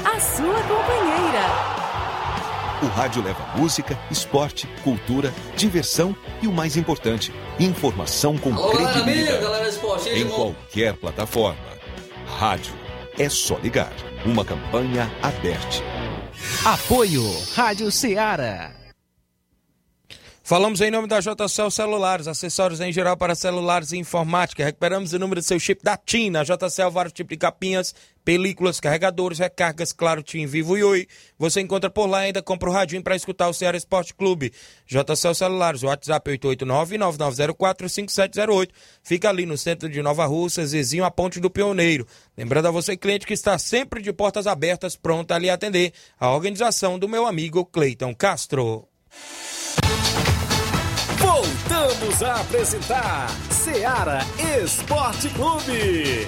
[0.05, 1.75] A sua companheira.
[2.83, 9.09] O rádio leva música, esporte, cultura, diversão e o mais importante, informação com Alô, credibilidade.
[9.09, 11.57] amiga, galera esporte, em qualquer plataforma.
[12.37, 12.73] Rádio
[13.17, 13.91] é só ligar.
[14.25, 15.77] Uma campanha aberta.
[16.65, 17.23] Apoio
[17.55, 18.71] Rádio Ceará.
[20.47, 24.63] Falamos em nome da JCL Celulares, acessórios em geral para celulares e informática.
[24.63, 26.29] Recuperamos o número do seu chip da TIM.
[26.29, 31.07] Na JCL, vários tipos de capinhas, películas, carregadores, recargas, claro, TIM, Vivo e Oi.
[31.39, 34.53] Você encontra por lá ainda compra o radinho para escutar o Ceará Esporte Clube.
[34.85, 38.69] JCL Celulares, WhatsApp 889-9904-5708.
[39.01, 42.05] Fica ali no centro de Nova Russa, vizinho à Ponte do Pioneiro.
[42.37, 45.91] Lembrando a você, cliente, que está sempre de portas abertas, pronta a lhe atender.
[46.19, 48.87] A organização do meu amigo Cleiton Castro.
[51.35, 54.19] Voltamos a apresentar Seara
[54.57, 56.25] Esporte Clube.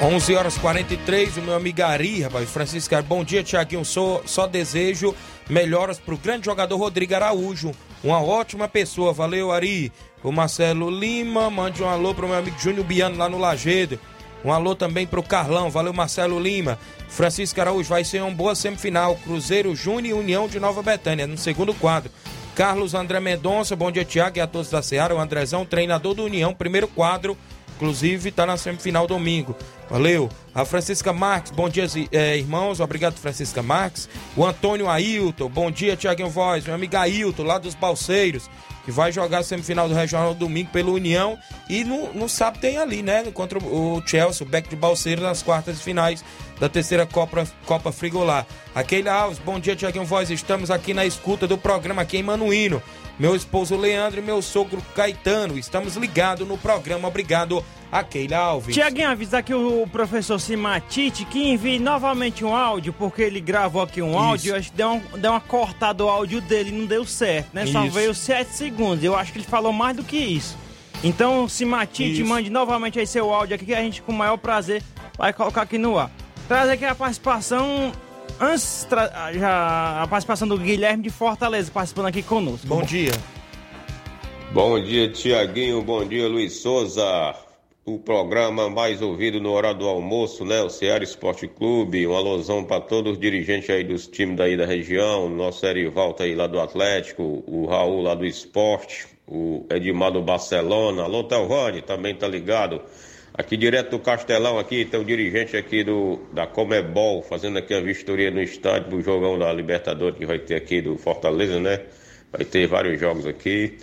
[0.00, 5.14] 11 horas 43, o meu amigo Ari, rapaz, Francisco, bom dia, Tiaguinho, só, só desejo
[5.50, 7.72] melhoras pro grande jogador Rodrigo Araújo,
[8.02, 9.92] uma ótima pessoa, valeu Ari,
[10.24, 14.00] o Marcelo Lima, mande um alô pro meu amigo Júnior Biano lá no Lagedo,
[14.44, 16.78] um alô também pro Carlão, valeu Marcelo Lima,
[17.08, 21.38] Francisco Araújo, vai ser uma boa semifinal, Cruzeiro Júnior e União de Nova Betânia, no
[21.38, 22.10] segundo quadro,
[22.54, 26.24] Carlos André Mendonça, bom dia Tiago e a todos da Seara, o Andrezão, treinador do
[26.24, 27.36] União, primeiro quadro,
[27.82, 29.56] Inclusive, está na semifinal domingo.
[29.90, 30.28] Valeu.
[30.54, 32.78] A Francisca Marques, bom dia, eh, irmãos.
[32.78, 34.08] Obrigado, Francisca Marques.
[34.36, 36.64] O Antônio Ailton, bom dia, Tiaguinho Voz.
[36.64, 38.48] Meu amigo Ailton, lá dos Balseiros,
[38.84, 41.38] que vai jogar a semifinal do Regional domingo pelo União.
[41.68, 43.24] E no, no sábado tem ali, né?
[43.32, 46.24] Contra o Chelsea, o Beck de Balseiros, nas quartas de finais
[46.62, 48.46] da terceira Copa, Copa Frigolá.
[48.72, 50.30] Aquele Alves, bom dia, Tiaguinho Voz.
[50.30, 52.80] Estamos aqui na escuta do programa aqui em Manuíno.
[53.18, 55.58] Meu esposo Leandro e meu sogro Caetano.
[55.58, 57.08] Estamos ligados no programa.
[57.08, 58.76] Obrigado a Keila Alves.
[58.76, 64.00] Tiaguinho, avisar aqui o professor Simatite que envie novamente um áudio, porque ele gravou aqui
[64.00, 64.18] um Isso.
[64.18, 67.48] áudio, acho que deu, um, deu uma cortada o áudio dele e não deu certo,
[67.52, 67.66] né?
[67.66, 67.92] Só Isso.
[67.92, 69.02] veio 7 segundos.
[69.02, 70.56] Eu acho que ele falou mais do que isso.
[71.02, 74.80] Então, Simatite, mande novamente aí seu áudio aqui que a gente, com o maior prazer,
[75.18, 76.08] vai colocar aqui no ar.
[76.52, 77.92] Trazer aqui a participação
[78.38, 82.66] Antes, tra- já a participação do Guilherme de Fortaleza, participando aqui conosco.
[82.66, 83.12] Bom dia.
[84.52, 85.80] Bom dia, Tiaguinho.
[85.82, 87.34] Bom dia, Luiz Souza.
[87.86, 90.60] O programa mais ouvido no horário do almoço, né?
[90.60, 92.06] O Ceará Esporte Clube.
[92.06, 95.30] Um alusão para todos os dirigentes aí dos times daí da região.
[95.30, 101.04] Nosso Erivaldo aí lá do Atlético, o Raul lá do Esporte, o Edmar do Barcelona.
[101.04, 102.82] Alô, Telvani, também tá ligado.
[103.34, 107.80] Aqui direto do Castelão, aqui tem o dirigente aqui do, da Comebol, fazendo aqui a
[107.80, 111.80] vistoria no estádio do jogão da Libertadores que vai ter aqui do Fortaleza, né?
[112.30, 113.78] Vai ter vários jogos aqui.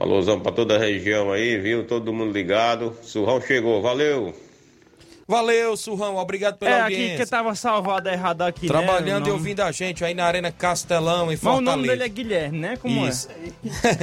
[0.00, 1.84] Um alusão para toda a região aí, viu?
[1.84, 2.96] Todo mundo ligado.
[3.02, 4.34] Surrão chegou, valeu!
[5.30, 7.14] Valeu, Surrão, obrigado pela É, audiência.
[7.14, 8.68] aqui que tava salvado errado aqui, né?
[8.68, 11.76] Trabalhando O e ouvindo a gente aí na Arena Castelão, em Mas o Fortaleza.
[11.76, 12.76] nome dele é Guilherme, né?
[12.78, 13.28] Como Isso.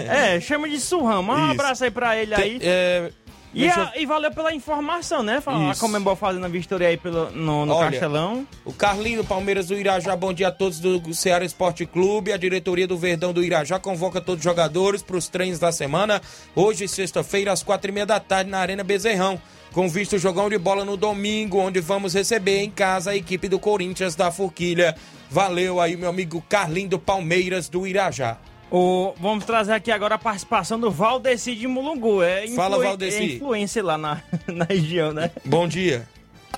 [0.07, 0.35] é?
[0.35, 1.23] É, chama de Surrão.
[1.23, 2.59] Manda um abraço aí pra ele aí.
[2.59, 3.09] Tem- é,
[3.55, 5.39] E, a- e valeu pela informação, né?
[5.39, 5.79] Fala- A Isso.
[5.79, 8.45] Comembol fazendo a vistoria aí pelo, no, no Olha, Castelão.
[8.65, 12.33] O Carlinho do Palmeiras do Irajá, bom dia a todos do Ceará Esporte Clube.
[12.33, 16.21] A diretoria do Verdão do Irajá convoca todos os jogadores para os treinos da semana.
[16.55, 19.39] Hoje, sexta-feira, às quatro e meia da tarde, na Arena Bezerrão.
[19.71, 23.59] Com visto jogão de bola no domingo, onde vamos receber em casa a equipe do
[23.59, 24.95] Corinthians da Forquilha.
[25.29, 28.37] Valeu aí, meu amigo Carlinho do Palmeiras do Irajá.
[28.77, 32.21] O, vamos trazer aqui agora a participação do Valdeci de Mulungu.
[32.21, 33.17] É Fala, influi- Valdeci.
[33.17, 34.21] É influência lá na,
[34.53, 35.31] na região, né?
[35.45, 36.05] Bom dia.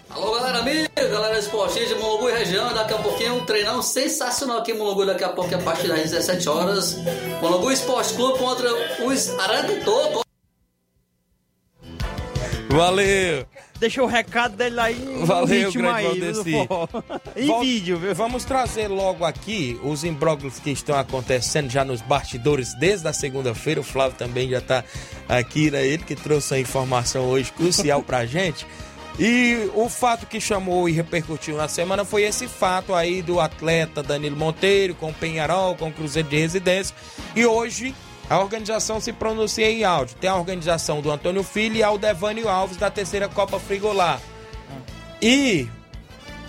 [0.10, 2.74] Alô, galera amiga, galera esportiva de Mulungu e região.
[2.74, 5.06] Daqui a pouquinho um treinão sensacional aqui em Mulungu.
[5.06, 6.98] Daqui a pouco, a partir das 17 horas.
[7.40, 8.68] Mulungu Esporte Clube contra
[9.06, 10.24] os Arandutor.
[12.72, 13.46] Valeu.
[13.80, 16.56] Deixa o recado dele aí no Valeu, grande aí, Valdeci.
[17.38, 18.16] em Vol- vídeo, viu?
[18.16, 23.80] Vamos trazer logo aqui os imbróglios que estão acontecendo já nos bastidores desde a segunda-feira.
[23.80, 24.84] O Flávio também já está
[25.30, 25.86] aqui, né?
[25.86, 28.66] Ele que trouxe a informação hoje crucial pra gente.
[29.20, 34.02] E o fato que chamou e repercutiu na semana foi esse fato aí do atleta
[34.04, 36.96] Danilo Monteiro com o Penharol, com o Cruzeiro de Residência.
[37.36, 37.96] E hoje
[38.30, 40.18] a organização se pronuncia em áudio.
[40.18, 44.22] Tem a organização do Antônio Filho e Aldevânio Alves da terceira Copa Frigolar.
[45.22, 45.68] E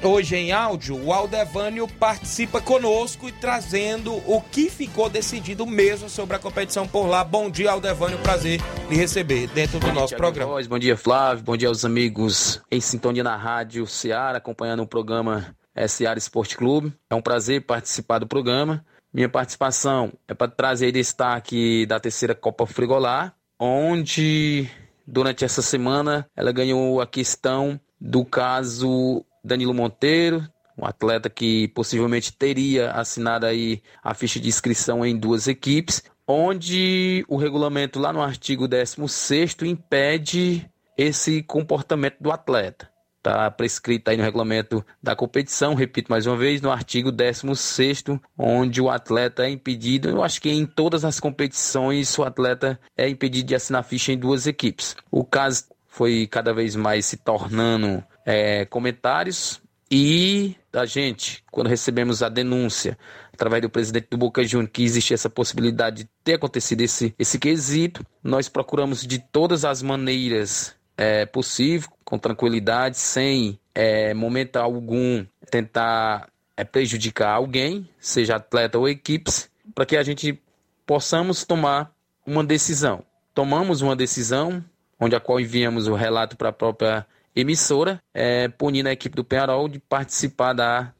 [0.03, 6.37] hoje em áudio, o Aldevânio participa conosco e trazendo o que ficou decidido mesmo sobre
[6.37, 7.23] a competição por lá.
[7.23, 8.61] Bom dia, Aldevânio, prazer
[8.91, 10.53] lhe receber dentro do nosso programa.
[10.53, 11.45] Voz, bom dia, Flávio.
[11.45, 16.57] Bom dia aos amigos em sintonia na rádio Seara, acompanhando o programa é, Seara Esporte
[16.57, 16.93] Clube.
[17.09, 18.85] É um prazer participar do programa.
[19.13, 24.69] Minha participação é para trazer destaque da terceira Copa Frigolar, onde
[25.07, 30.47] durante essa semana ela ganhou a questão do caso Danilo Monteiro,
[30.77, 37.25] um atleta que possivelmente teria assinado aí a ficha de inscrição em duas equipes, onde
[37.27, 42.91] o regulamento lá no artigo 16º impede esse comportamento do atleta.
[43.29, 48.81] Está prescrito aí no regulamento da competição, repito mais uma vez, no artigo 16º, onde
[48.81, 53.49] o atleta é impedido, eu acho que em todas as competições o atleta é impedido
[53.49, 54.97] de assinar ficha em duas equipes.
[55.11, 59.61] O caso foi cada vez mais se tornando é, comentários.
[59.91, 62.99] E a gente, quando recebemos a denúncia
[63.33, 67.39] através do presidente do Boca Juniors que existia essa possibilidade de ter acontecido esse, esse
[67.39, 75.25] quesito, nós procuramos de todas as maneiras é, possível, com tranquilidade, sem é, momento algum
[75.49, 80.43] tentar é, prejudicar alguém, seja atleta ou equipes, para que a gente
[80.85, 81.93] possamos tomar
[82.27, 83.05] uma decisão.
[83.33, 84.65] Tomamos uma decisão,
[84.99, 89.23] onde a qual enviamos o relato para a própria emissora, é, punindo a equipe do
[89.23, 90.93] Penharol de participar da,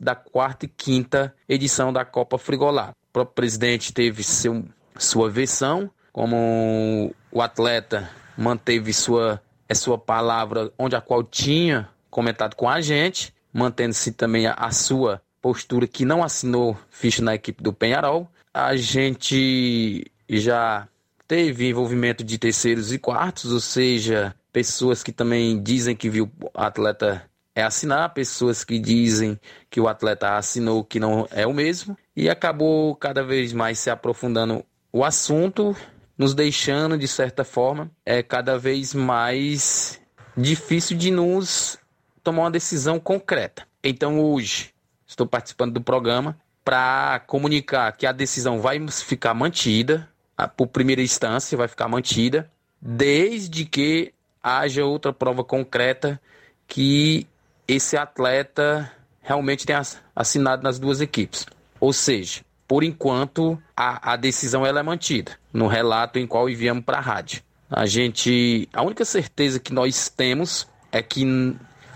[0.00, 2.90] da quarta e quinta edição da Copa Frigolar.
[2.90, 4.64] O próprio presidente teve seu,
[4.98, 12.54] sua versão, como o atleta manteve sua, é sua palavra, onde a qual tinha comentado
[12.54, 17.62] com a gente, mantendo-se também a, a sua postura que não assinou ficha na equipe
[17.62, 18.30] do Penharol.
[18.54, 20.86] A gente já
[21.26, 26.50] teve envolvimento de terceiros e quartos, ou seja, pessoas que também dizem que viu o
[26.54, 27.22] atleta
[27.54, 32.30] é assinar, pessoas que dizem que o atleta assinou que não é o mesmo, e
[32.30, 35.76] acabou cada vez mais se aprofundando o assunto,
[36.18, 40.00] nos deixando, de certa forma, é cada vez mais
[40.36, 41.78] difícil de nos
[42.22, 43.66] tomar uma decisão concreta.
[43.82, 44.74] Então hoje
[45.06, 50.08] estou participando do programa para comunicar que a decisão vai ficar mantida,
[50.56, 52.50] por primeira instância vai ficar mantida,
[52.80, 54.12] desde que
[54.42, 56.20] haja outra prova concreta
[56.66, 57.26] que
[57.66, 58.92] esse atleta
[59.22, 61.46] realmente tenha ass- assinado nas duas equipes.
[61.80, 66.84] Ou seja, por enquanto a, a decisão ela é mantida no relato em qual enviamos
[66.84, 67.42] para a rádio.
[67.70, 71.24] A gente, a única certeza que nós temos é que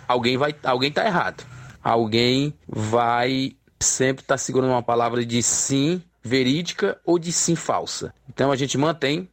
[0.08, 1.44] alguém vai, alguém está errado.
[1.82, 8.14] alguém vai sempre estar segurando uma palavra de sim verídica ou de sim falsa.
[8.28, 9.28] Então a gente mantém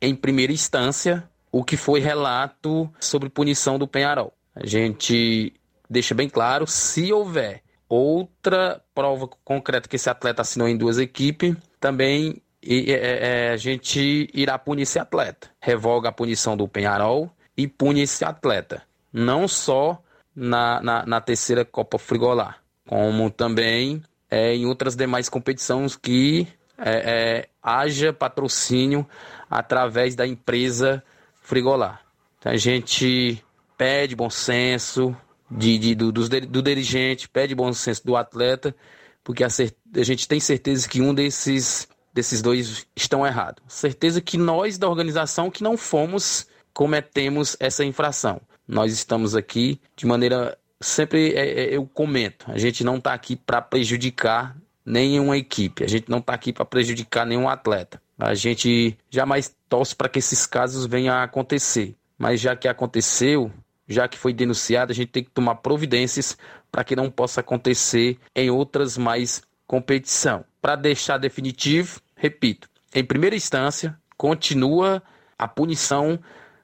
[0.00, 4.32] em primeira instância o que foi relato sobre punição do Penharol.
[4.54, 5.54] A gente
[5.88, 7.61] deixa bem claro, se houver
[7.94, 14.30] outra prova concreta que esse atleta assinou em duas equipes, também é, é, a gente
[14.32, 15.50] irá punir esse atleta.
[15.60, 18.82] Revoga a punição do Penharol e pune esse atleta.
[19.12, 20.02] Não só
[20.34, 26.92] na, na, na terceira Copa Frigolar, como também é, em outras demais competições que é,
[26.94, 29.06] é, haja patrocínio
[29.50, 31.04] através da empresa
[31.42, 32.00] Frigolar.
[32.38, 33.44] Então, a gente
[33.76, 35.14] pede bom senso
[35.56, 38.74] de, de do, do, do dirigente, pede bom senso do atleta,
[39.22, 43.62] porque a, a gente tem certeza que um desses, desses dois estão errados.
[43.68, 48.40] Certeza que nós da organização que não fomos cometemos essa infração.
[48.66, 53.36] Nós estamos aqui de maneira sempre é, é, eu comento, a gente não está aqui
[53.36, 58.02] para prejudicar nenhuma equipe, a gente não está aqui para prejudicar nenhum atleta.
[58.18, 63.50] A gente jamais torce para que esses casos venham a acontecer, mas já que aconteceu,
[63.88, 66.36] já que foi denunciado, a gente tem que tomar providências
[66.70, 70.44] para que não possa acontecer em outras mais competição.
[70.60, 75.02] Para deixar definitivo, repito, em primeira instância, continua
[75.38, 76.18] a punição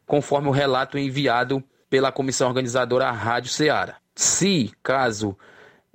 [0.06, 3.96] conforme o relato enviado pela comissão organizadora à Rádio Ceará.
[4.14, 5.36] Se, caso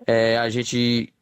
[0.05, 1.13] é, a gente,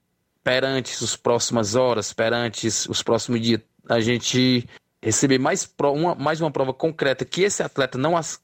[0.43, 4.67] perante as próximas horas, perante os próximos dias, a gente
[5.01, 8.39] receber mais, uma, mais uma prova concreta que esse atleta não as,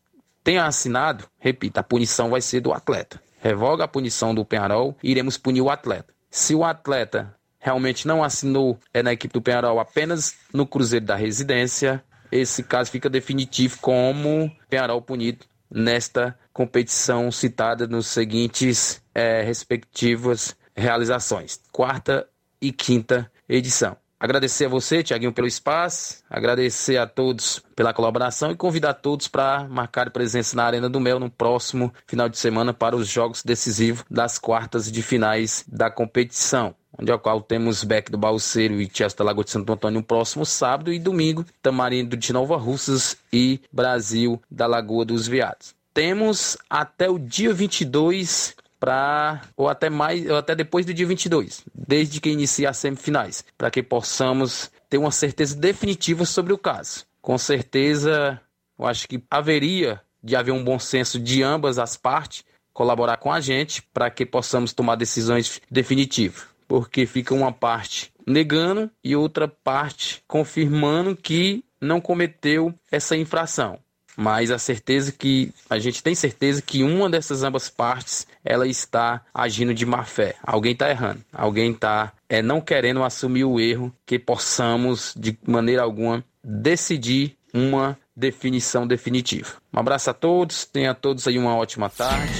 [0.48, 3.22] tenha assinado, repita, a punição vai ser do atleta.
[3.41, 6.14] Revoga a punição do Penharol e iremos punir o atleta.
[6.32, 11.18] Se o atleta realmente não assinou é na equipe do Penharol apenas no Cruzeiro da
[11.18, 20.56] Residência, esse caso fica definitivo como Penharol punido nesta competição citada nos seguintes é, respectivas
[20.74, 22.26] realizações, quarta
[22.62, 23.98] e quinta edição.
[24.20, 29.68] Agradecer a você, Tiaguinho, pelo espaço, agradecer a todos pela colaboração e convidar todos para
[29.70, 34.03] marcar presença na Arena do Mel no próximo final de semana para os jogos decisivos
[34.09, 39.24] das quartas de finais da competição onde ao qual temos Beck do Balseiro e da
[39.24, 44.41] Lagoa de Santo Antônio no próximo sábado e domingo, Tamarindo de Nova Russas e Brasil
[44.49, 45.76] da Lagoa dos Veados.
[45.93, 51.63] Temos até o dia 22 para ou até mais ou até depois do dia 22,
[51.73, 57.05] desde que inicie as semifinais, para que possamos ter uma certeza definitiva sobre o caso.
[57.21, 58.39] Com certeza,
[58.78, 63.32] eu acho que haveria de haver um bom senso de ambas as partes colaborar com
[63.32, 69.47] a gente para que possamos tomar decisões definitivas porque fica uma parte negando e outra
[69.47, 73.80] parte confirmando que não cometeu essa infração.
[74.15, 79.22] Mas a certeza que a gente tem certeza que uma dessas ambas partes ela está
[79.34, 80.36] agindo de má fé.
[80.41, 81.24] Alguém está errando.
[81.34, 87.98] Alguém está é, não querendo assumir o erro que possamos de maneira alguma decidir uma
[88.16, 89.56] definição definitiva.
[89.74, 90.66] Um abraço a todos.
[90.66, 92.34] Tenha todos aí uma ótima tarde.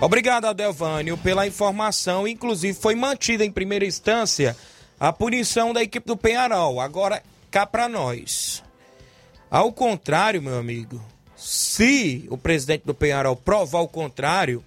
[0.00, 2.26] Obrigado, Adelvânio, pela informação.
[2.26, 4.56] Inclusive, foi mantida em primeira instância
[4.98, 6.80] a punição da equipe do Penharol.
[6.80, 8.62] Agora, cá para nós.
[9.50, 11.00] Ao contrário, meu amigo,
[11.36, 14.64] se o presidente do Penharol provar o contrário,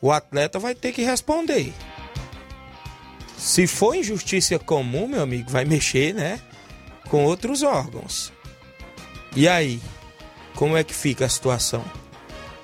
[0.00, 1.72] o atleta vai ter que responder.
[3.36, 6.40] Se for injustiça comum, meu amigo, vai mexer, né?
[7.08, 8.32] Com outros órgãos.
[9.36, 9.80] E aí?
[10.54, 11.84] Como é que fica a situação?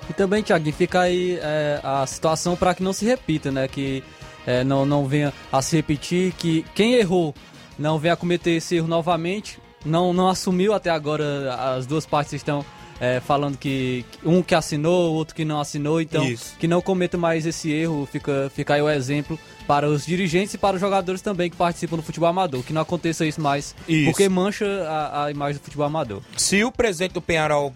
[0.09, 3.67] E também, Thiago, fica aí é, a situação para que não se repita, né?
[3.67, 4.03] Que
[4.45, 7.33] é, não, não venha a se repetir, que quem errou
[7.79, 9.59] não venha a cometer esse erro novamente.
[9.85, 12.65] Não, não assumiu até agora, as duas partes estão
[12.99, 16.55] é, falando que um que assinou, outro que não assinou, então Isso.
[16.57, 19.37] que não cometa mais esse erro, fica, fica aí o exemplo
[19.67, 22.81] para os dirigentes e para os jogadores também que participam do futebol amador, que não
[22.81, 24.05] aconteça isso mais, isso.
[24.05, 26.21] porque mancha a, a imagem do futebol amador.
[26.37, 27.73] Se o presidente do Penharol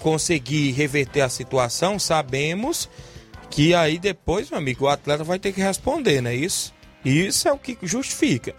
[0.00, 2.88] conseguir reverter a situação, sabemos
[3.50, 6.72] que aí depois, meu amigo, o atleta vai ter que responder, não é isso?
[7.04, 8.54] Isso é o que justifica.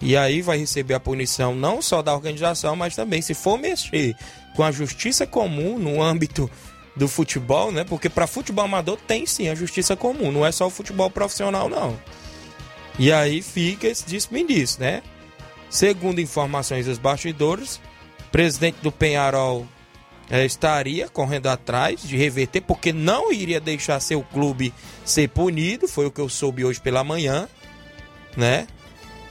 [0.00, 4.14] E aí vai receber a punição não só da organização, mas também se for mexer
[4.54, 6.50] com a justiça comum no âmbito
[6.94, 7.84] do futebol, né?
[7.84, 11.68] Porque para futebol amador tem sim a justiça comum, não é só o futebol profissional
[11.68, 11.98] não.
[12.98, 15.02] E aí fica esse desperdício, né?
[15.68, 17.80] Segundo informações dos bastidores,
[18.32, 19.66] presidente do Penharol
[20.30, 24.72] é, estaria correndo atrás de reverter, porque não iria deixar seu clube
[25.04, 27.48] ser punido, foi o que eu soube hoje pela manhã,
[28.36, 28.66] né?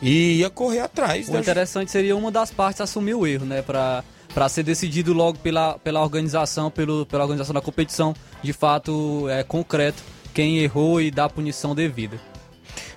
[0.01, 1.29] E ia correr atrás.
[1.29, 1.39] O da...
[1.39, 3.61] interessante seria uma das partes assumir o erro, né?
[3.61, 4.03] Para
[4.35, 9.43] para ser decidido logo pela, pela organização, pelo, pela organização da competição, de fato é
[9.43, 12.19] concreto quem errou e dar a punição devida.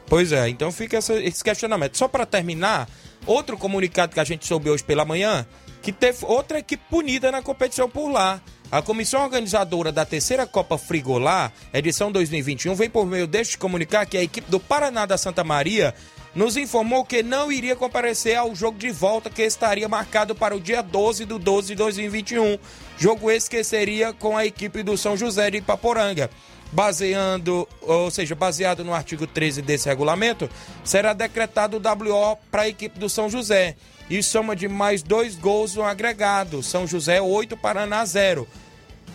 [0.09, 1.96] Pois é, então fica essa, esse questionamento.
[1.96, 2.88] Só para terminar,
[3.24, 5.46] outro comunicado que a gente soube hoje pela manhã,
[5.80, 8.40] que teve outra equipe punida na competição por lá.
[8.70, 14.16] A comissão organizadora da terceira Copa Frigolá, edição 2021, vem por meio deste comunicar que
[14.16, 15.94] a equipe do Paraná da Santa Maria
[16.34, 20.60] nos informou que não iria comparecer ao jogo de volta que estaria marcado para o
[20.60, 22.58] dia 12 do 12 de 2021.
[22.96, 26.30] Jogo esse que seria com a equipe do São José de Ipaporanga.
[26.70, 30.50] Baseando, ou seja, baseado no artigo 13 desse regulamento,
[30.84, 33.74] será decretado o WO para a equipe do São José
[34.10, 36.62] e soma de mais dois gols no agregado.
[36.62, 38.46] São José 8, Paraná 0.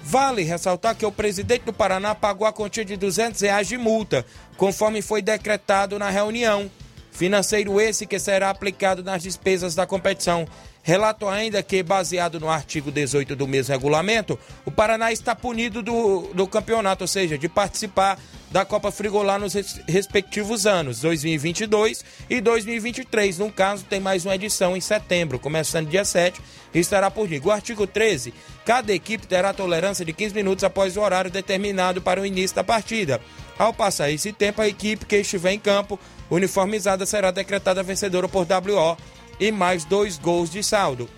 [0.03, 4.26] Vale ressaltar que o presidente do Paraná pagou a quantia de 200 reais de multa,
[4.57, 6.70] conforme foi decretado na reunião.
[7.14, 10.47] Financeiro esse que será aplicado nas despesas da competição.
[10.86, 16.30] Relato ainda que, baseado no artigo 18 do mesmo regulamento, o Paraná está punido do,
[16.34, 18.20] do campeonato, ou seja, de participar
[18.52, 19.54] da Copa Frigolá nos
[19.88, 23.38] respectivos anos, 2022 e 2023.
[23.38, 26.42] No caso, tem mais uma edição em setembro, começando dia 7,
[26.74, 27.42] e estará por dia.
[27.42, 28.34] O artigo 13,
[28.66, 32.64] cada equipe terá tolerância de 15 minutos após o horário determinado para o início da
[32.64, 33.22] partida.
[33.58, 35.98] Ao passar esse tempo, a equipe que estiver em campo
[36.30, 38.98] uniformizada será decretada vencedora por WO
[39.40, 41.10] e mais dois gols de saldo.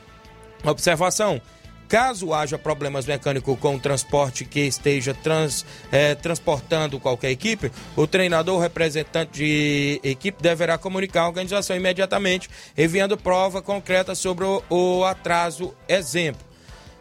[0.63, 1.41] Observação:
[1.87, 8.07] caso haja problemas mecânicos com o transporte que esteja trans, é, transportando qualquer equipe, o
[8.07, 14.63] treinador ou representante de equipe deverá comunicar a organização imediatamente, enviando prova concreta sobre o,
[14.69, 15.73] o atraso.
[15.87, 16.54] Exemplo.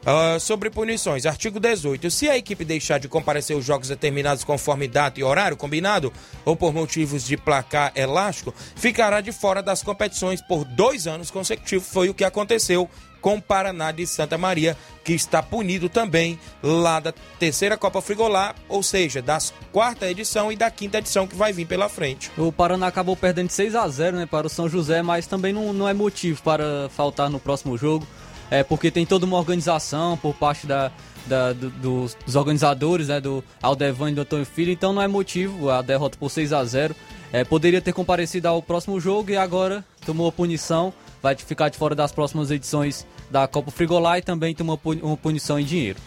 [0.04, 2.10] Uh, sobre punições, artigo 18.
[2.10, 6.12] Se a equipe deixar de comparecer os jogos determinados conforme data e horário combinado,
[6.44, 11.88] ou por motivos de placar elástico, ficará de fora das competições por dois anos consecutivos.
[11.88, 12.86] Foi o que aconteceu
[13.22, 18.54] com o Paraná de Santa Maria, que está punido também lá da terceira Copa Frigolá,
[18.68, 22.30] ou seja, das quarta edição e da quinta edição que vai vir pela frente.
[22.36, 25.72] O Paraná acabou perdendo 6 a 0 né, para o São José, mas também não,
[25.72, 28.06] não é motivo para faltar no próximo jogo
[28.50, 30.90] é, porque tem toda uma organização por parte da,
[31.26, 35.08] da do, dos, dos, organizadores, né, do Aldevan e do Antônio Filho, então não é
[35.08, 36.94] motivo a derrota por 6 a 0
[37.32, 40.92] é, Poderia ter comparecido ao próximo jogo e agora tomou a punição,
[41.22, 45.58] vai ficar de fora das próximas edições da Copa Frigolá e também tomou uma punição
[45.58, 45.98] em dinheiro.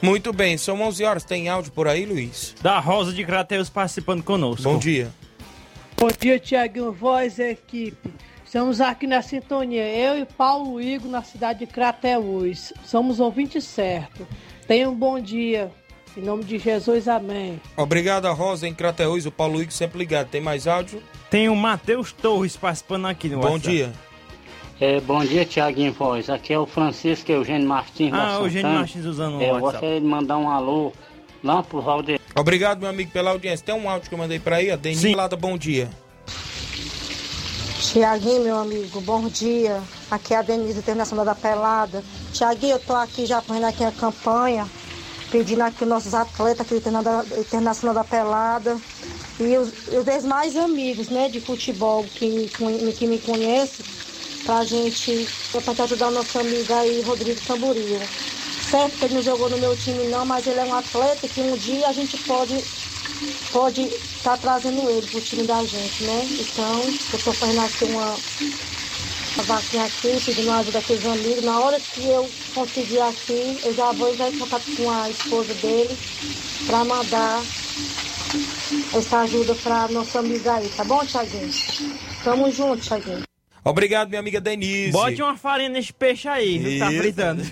[0.00, 2.56] Muito bem, são 11 horas, tem áudio por aí, Luiz?
[2.60, 4.64] Da Rosa de Crateus participando conosco.
[4.64, 5.12] Bom dia.
[5.96, 8.10] Bom dia, Tiaguinho, voz equipe.
[8.52, 12.70] Estamos aqui na sintonia, eu e Paulo Igor, na cidade de Crateús.
[12.84, 14.28] Somos ouvintes certo.
[14.68, 15.72] Tenha um bom dia.
[16.14, 17.58] Em nome de Jesus, amém.
[17.78, 19.24] Obrigado, Rosa, em Crateús.
[19.24, 20.28] O Paulo Igor sempre ligado.
[20.28, 21.02] Tem mais áudio?
[21.30, 23.70] Tem o Matheus Torres participando aqui no Bom WhatsApp.
[23.70, 23.92] dia.
[24.78, 26.28] É, bom dia, Tiaguinho Voz.
[26.28, 29.72] Aqui é o Francisco Eugênio Martins Ah, Eugênio Martins usando o é, Eu WhatsApp.
[29.72, 30.92] gostaria de mandar um alô
[31.42, 32.20] lá pro Valdeir.
[32.36, 33.64] Obrigado, meu amigo, pela audiência.
[33.64, 35.88] Tem um áudio que eu mandei pra aí, a Denise Lada, bom dia.
[37.92, 39.82] Tiaguinho, meu amigo, bom dia.
[40.10, 42.02] Aqui é a Denise Internacional da Pelada.
[42.32, 44.66] Tiaguinho, eu tô aqui já fazendo aqui a campanha,
[45.30, 48.80] pedindo aqui os nossos atletas aqui do Internacional da Pelada
[49.38, 52.50] e os, os demais amigos, né, de futebol que,
[52.96, 53.84] que me conhecem,
[54.46, 58.00] pra gente, pra ajudar o nosso amigo aí, Rodrigo Tamboril.
[58.70, 61.42] Certo que ele não jogou no meu time não, mas ele é um atleta que
[61.42, 62.54] um dia a gente pode
[63.52, 66.28] pode estar tá trazendo ele pro time da gente, né?
[66.40, 68.16] Então, eu estou fazendo aqui uma,
[69.34, 71.44] uma vaquinha aqui, pedindo ajuda aqui dos amigos.
[71.44, 75.54] Na hora que eu conseguir aqui, eu já vou entrar em contato com a esposa
[75.54, 75.98] dele
[76.66, 77.42] para mandar
[78.94, 81.50] essa ajuda para nossa amiga aí, tá bom, Thiaguinho?
[82.24, 83.31] Tamo junto, Thiaguinho.
[83.64, 84.90] Obrigado, minha amiga Denise.
[84.90, 86.78] Bote uma farinha nesse peixe aí, viu?
[86.80, 87.42] Tá fritando.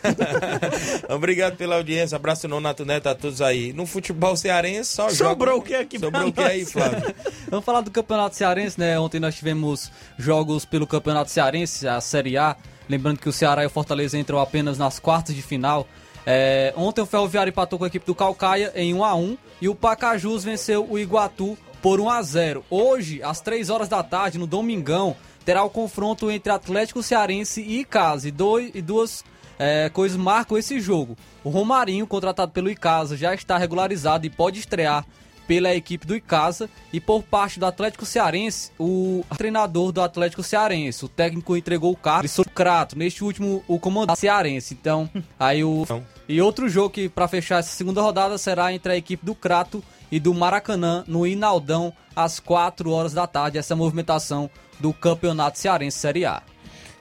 [1.08, 2.16] Obrigado pela audiência.
[2.16, 3.72] Abraço no Nato Neto a todos aí.
[3.72, 5.56] No futebol cearense só Sobrou joga...
[5.56, 6.64] o que aqui Sobrou o que aí?
[6.64, 7.14] Flávio?
[7.48, 8.98] Vamos falar do Campeonato Cearense, né?
[8.98, 12.56] Ontem nós tivemos jogos pelo Campeonato Cearense, a Série A.
[12.88, 15.86] Lembrando que o Ceará e o Fortaleza entram apenas nas quartas de final.
[16.26, 19.68] É, ontem o Ferroviário empatou com a equipe do Calcaia em 1 a 1 e
[19.68, 22.64] o Pacajus venceu o Iguatu por 1 a 0.
[22.68, 25.16] Hoje, às 3 horas da tarde, no Domingão,
[25.50, 28.28] terá o confronto entre Atlético Cearense e Icasa.
[28.28, 29.24] E, dois, e duas
[29.58, 31.16] é, coisas marcam esse jogo.
[31.42, 35.04] O Romarinho, contratado pelo Icasa, já está regularizado e pode estrear
[35.48, 36.70] pela equipe do Icasa.
[36.92, 41.96] E por parte do Atlético Cearense, o treinador do Atlético Cearense, o técnico entregou o
[41.96, 42.96] cargo de Socrato.
[42.96, 44.72] Neste último, o comandante cearense.
[44.80, 45.84] Então, aí o.
[46.28, 49.82] E outro jogo que para fechar essa segunda rodada será entre a equipe do Crato
[50.10, 53.58] e do Maracanã no Inaldão às 4 horas da tarde.
[53.58, 56.42] Essa movimentação do Campeonato Cearense Série A.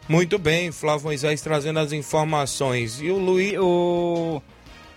[0.07, 2.99] Muito bem, Flávio Moisés trazendo as informações.
[3.01, 3.57] E o Luiz.
[3.59, 4.41] O.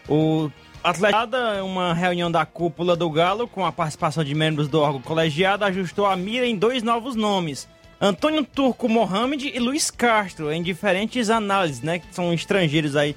[0.09, 0.51] O
[0.83, 5.65] Atletada, uma reunião da cúpula do Galo, com a participação de membros do órgão colegiado,
[5.65, 7.69] ajustou a mira em dois novos nomes.
[8.01, 12.01] Antônio Turco Mohamed e Luiz Castro, em diferentes análises, né?
[12.01, 13.15] Que são estrangeiros aí,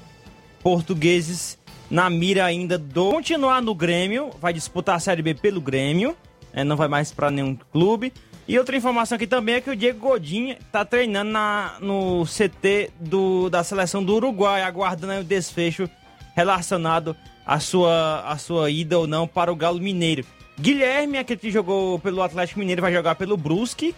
[0.61, 1.57] portugueses,
[1.89, 3.11] na mira ainda do...
[3.11, 6.15] Continuar no Grêmio, vai disputar a Série B pelo Grêmio,
[6.53, 8.11] né, não vai mais para nenhum clube.
[8.47, 12.91] E outra informação aqui também é que o Diego Godinho tá treinando na, no CT
[12.99, 15.89] do, da seleção do Uruguai, aguardando o desfecho
[16.35, 17.15] relacionado
[17.45, 20.23] à sua, à sua ida ou não para o Galo Mineiro.
[20.59, 23.95] Guilherme, aquele que jogou pelo Atlético Mineiro, vai jogar pelo Brusque.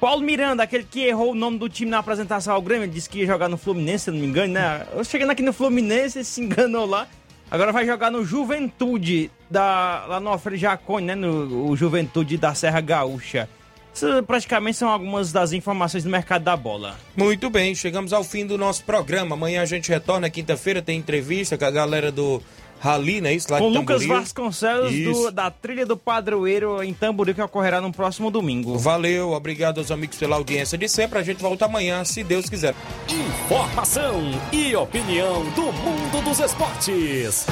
[0.00, 3.18] Paulo Miranda, aquele que errou o nome do time na apresentação ao Grêmio, disse que
[3.18, 4.86] ia jogar no Fluminense, se não me engano, né?
[4.94, 7.08] Eu chegando aqui no Fluminense, se enganou lá.
[7.50, 11.14] Agora vai jogar no Juventude, da, lá no Alfredo Jacone, né?
[11.14, 13.48] No Juventude da Serra Gaúcha.
[13.94, 16.96] Isso praticamente são algumas das informações do mercado da bola.
[17.16, 19.34] Muito bem, chegamos ao fim do nosso programa.
[19.34, 22.40] Amanhã a gente retorna, quinta-feira, tem entrevista com a galera do
[22.80, 23.34] Rally, né?
[23.34, 24.20] Isso lá Com de Lucas Tamboril.
[24.22, 28.78] Vasconcelos, do- da trilha do Padroeiro em Tamboril, que ocorrerá no próximo domingo.
[28.78, 31.18] Valeu, obrigado aos amigos pela audiência de sempre.
[31.18, 32.74] A gente volta amanhã, se Deus quiser.
[33.08, 34.22] Informação
[34.52, 37.46] e opinião do mundo dos esportes.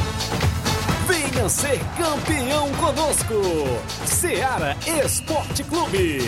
[1.08, 3.34] Venha ser campeão conosco.
[4.04, 6.18] Seara Esporte Clube.